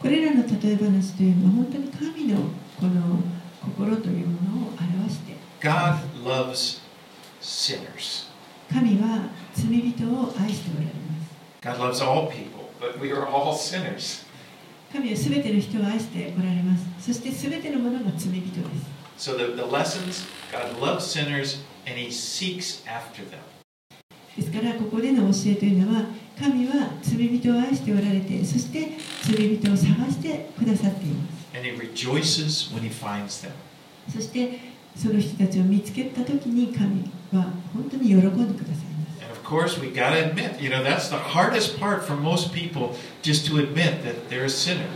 [0.00, 2.38] これらの例え話というのは本当に神の
[2.80, 3.20] この
[3.60, 6.80] 心というものを表して God loves
[7.42, 8.28] sinners.
[8.72, 11.13] 神は罪人を愛しておられます。
[11.64, 14.26] God loves all people, but we are all sinners.
[14.92, 16.84] 神は全ての人を愛しておられます。
[17.00, 18.68] そして全てのものが罪人で
[19.16, 19.30] す。
[19.30, 23.38] So the, the lessons, God loves sinners and he seeks after them.
[24.36, 26.04] ですからここでの教えというのは
[26.38, 28.90] 神は罪人を愛しておられてそして
[29.22, 33.52] 罪人を探してくださっています And he rejoices when he finds them.
[34.12, 34.58] そして
[34.94, 39.03] その人たちを見つけた時に神は本当に喜んでくださいます
[39.49, 43.47] course, we got to admit, you know, that's the hardest part for most people, just
[43.47, 44.87] to admit that they're a sinner.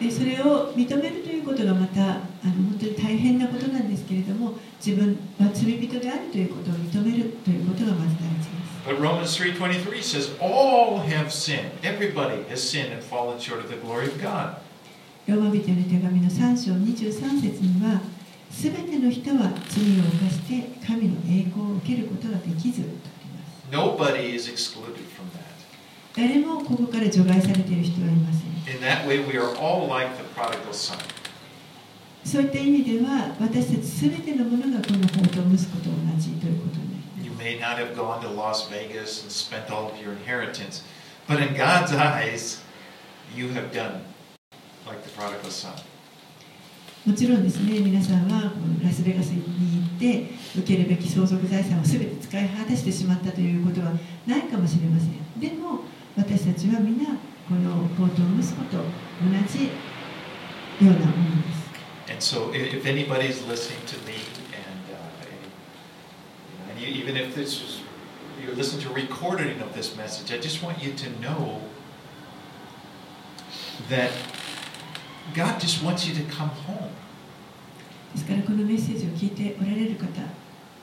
[0.00, 2.22] でそれを認めるということがまたあの
[2.70, 11.72] 本当に大変なことなんですけれども自分は罪人であるということを認めるということがまず大事です But Romans 3.23 says, all have sinned.
[11.82, 14.58] Everybody has sinned and fallen short of the glory of God.
[15.26, 18.00] ローマ人への手紙の3章23節には
[18.51, 22.91] 全ての人は罪を犯して神の栄光を受けることができずとあ
[23.23, 25.41] ります Nobody is excluded from that.
[26.15, 30.97] 誰もここから除外されている人はいません In that way, we are all like the prodigal son.
[32.23, 40.83] そういった意味では私たち全てのものがこの法と息子と同じということになります You may not have gone to Las Vegas and spent all of your inheritance,
[41.27, 42.61] but in God's eyes,
[43.35, 44.01] you have done
[44.85, 45.73] like the prodigal son.
[47.03, 49.41] もちろんですね皆さんはラスベガスに
[49.81, 53.93] 行って受けるべき相続財産を全て使い果たしてしまったということは
[54.27, 55.79] ないかもしれませんでも
[56.15, 57.05] 私たちは皆
[57.49, 58.83] この法と息子と同
[59.49, 59.71] じよ
[60.81, 61.61] うなものです
[62.07, 64.13] And so if anybody's listening to me
[64.53, 67.81] and, uh, and, you know, and you, even if this is,
[68.43, 71.61] you're listening to a recording of this message, I just want you to know
[73.89, 74.11] that
[75.33, 76.89] God just wants you to come home.
[78.13, 80.05] ですからこのメッセージを聞いておられる方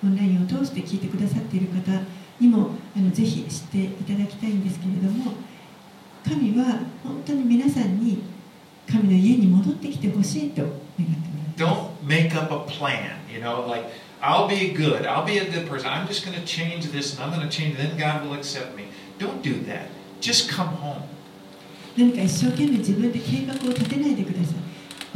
[0.03, 2.03] オンラインを通して聞いてくださっている方
[2.41, 5.33] にもあのぜひ知っていただきたいんですけれども
[6.25, 8.23] 神は本当に皆さんに
[8.91, 11.99] 神の家に戻ってきてほしいと願っておられます。
[12.03, 13.85] Don't make up a plan, you know, like,
[14.23, 17.23] I'll be good, I'll be a good person, I'm just going to change this and
[17.23, 18.85] I'm going to change, then God will accept me.
[19.19, 19.89] Don't do that.
[20.21, 21.03] Just come home.
[21.99, 24.55] 何か一生懸命自分で計画を立てないでください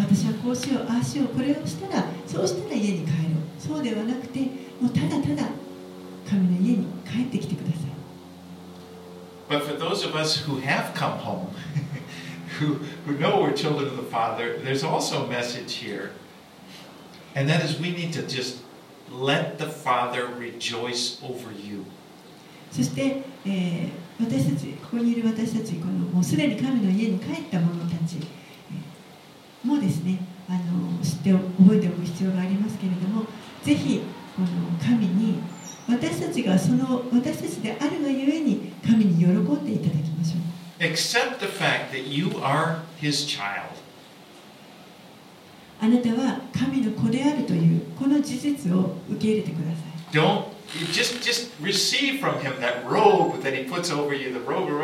[0.01, 4.41] 私はこうしようああしようこれをしたらそうしたら家に帰ろうそうではなくて
[4.81, 5.49] もうただただ
[6.29, 7.83] 神の家に帰ってきてください
[9.49, 11.49] But for those of us who have come home,
[12.59, 16.13] who, who know we're children of the Father, there's also a message here.
[17.35, 18.63] And that is we need to just
[19.11, 21.85] let the Father rejoice over you.
[22.71, 28.33] そして、えー私たちここにいる私たちこのもうすでに神の家に帰った者たち、えー
[29.67, 30.19] もうですね
[30.49, 33.25] あの知って覚えておく必要がありますけれども
[33.63, 34.03] ぜひ
[34.35, 34.49] この
[34.85, 35.39] 神に
[35.89, 40.43] 私たちがその私たちであるがゆえに神に喜んでいただきましょう
[40.83, 43.71] Accept the fact that you are His child.
[45.81, 54.33] あなたは神の子であるというこの事実を受け入れてください Don't you just just receive from Him that robe that He puts over you,
[54.33, 54.79] the robe of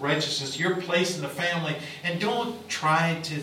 [0.00, 3.42] righteousness, your place in the family, and don't try to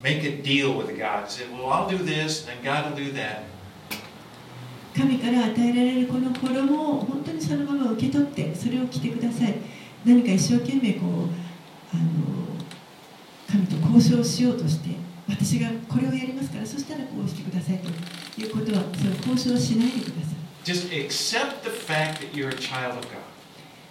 [0.00, 1.30] make a deal with God.
[1.30, 3.44] Say, well, I'll do this, and God will do that.
[4.96, 9.54] 神から与えられるこの衣を本当にそのまま受け取ってそれを着てください
[10.06, 11.10] 何か一生懸命こう
[11.92, 12.46] あの
[13.46, 14.96] 神と交渉しようとして
[15.28, 20.35] 私がこれをやりますからそしたらこうしてくださいということはその交渉しないでください
[20.66, 23.22] Just accept the fact that you're a child of God.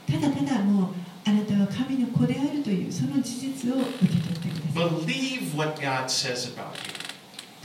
[0.10, 6.92] いただただもうあなたは神の子であるというその事実を受け取ってください Believe what God says about you.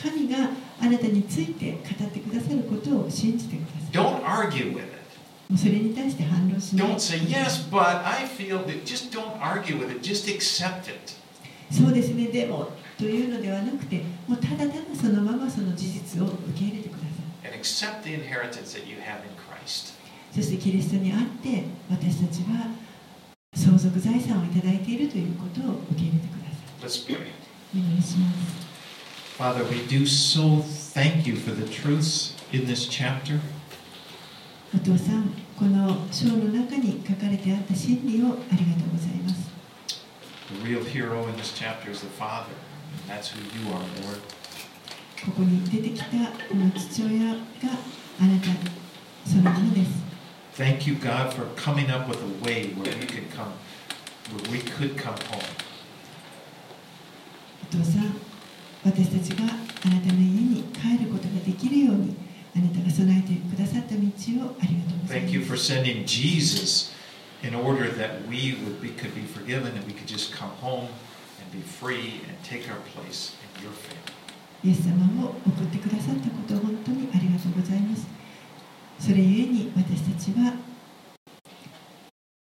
[0.01, 0.51] 神が
[0.81, 3.61] あなたについて語ってくださることを信じてく
[3.93, 5.59] ださい Don't argue with it.
[5.59, 8.85] それに対して反論しない Don't say, yes, but I feel that.
[8.85, 10.03] Just don't argue with it.
[10.03, 11.17] Just accept it.
[11.73, 17.05] そうですね、でもというのではなくて、もうただただそのままその事実を受け入れてくださ
[17.50, 19.94] And accept the inheritance that you have in Christ.
[20.32, 20.36] い。
[20.36, 22.68] そしてキリストにあって、私たちは
[23.56, 26.32] 相続財産をいただいているということを受け入れてく
[26.82, 27.14] ださ Let's pray.
[27.14, 27.32] い。
[27.76, 28.66] お願いします。
[29.38, 30.62] Father, we do so
[30.94, 33.40] thank you for the truths in this chapter.
[34.74, 39.50] お父さん、この章の中に書かれてあった真理をありがとうございます。
[40.52, 42.52] The real hero in this chapter is the Father.
[43.02, 44.22] And that's who you are, Lord.
[45.25, 46.07] ここに出てきた
[46.49, 47.39] この父親が
[48.21, 48.47] あなた
[49.29, 50.01] そのものです。
[50.57, 53.53] Thank you, God, for coming up with a way where we could come,
[54.35, 55.41] where we could come home.
[57.73, 58.15] お父さん、
[58.85, 62.17] 私たちがあなたの家に帰ることができるように、
[62.57, 64.01] あなたが備えてくださった道
[64.45, 65.73] をありがとうござい Thank you ま for す。
[65.73, 66.93] sending Jesus
[67.43, 70.89] in order that we would be, could be forgiven and we could just come home
[71.41, 74.20] and be free and take our place in your family.
[74.63, 78.07] イエス様を送ってくださったことを本当にありがとうございます。
[78.99, 80.53] それゆえに私たちは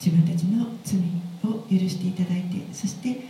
[0.03, 0.99] 自分たちの罪
[1.45, 3.21] を許していただいて、そして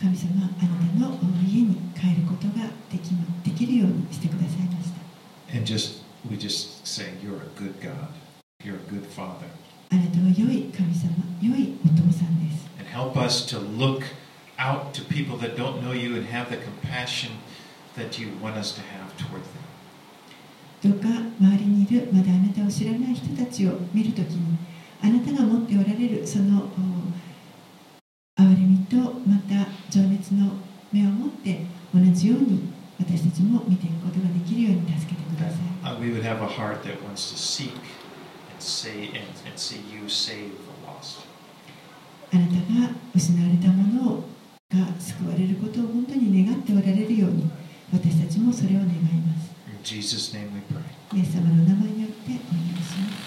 [0.00, 5.56] 神様、あなたの家に帰ることができまできるようにしてくださいました。
[5.56, 8.08] And just, we just say, you're a good God.
[8.64, 9.46] You're a good Father.
[9.90, 11.12] あなたは良い神様、
[11.42, 12.66] 良いお父さんです。
[12.78, 14.02] And help us to look
[14.58, 17.32] out to people that don't know you and have the compassion
[17.96, 19.66] that you want us to have toward them.
[20.82, 21.08] どうか
[21.40, 24.58] 周りにいるまだあなたを知らない人たちを見るときに
[25.02, 26.68] あなたが持っておられるそのお
[28.40, 30.52] 憐れみとまた情熱の
[30.92, 31.62] 目を持って
[31.94, 39.78] 同じように私たちも見ていくことができるように助けてください Uh, we would have a heart that wants to seek and say and, and see
[39.88, 41.24] you save the lost.
[42.32, 44.24] あなたが失われたもの
[44.68, 47.48] が救われることを本当に願っておられるように
[47.92, 49.50] 私たちもそれを願います.
[51.16, 53.25] イエス様のお名前によってお願いします.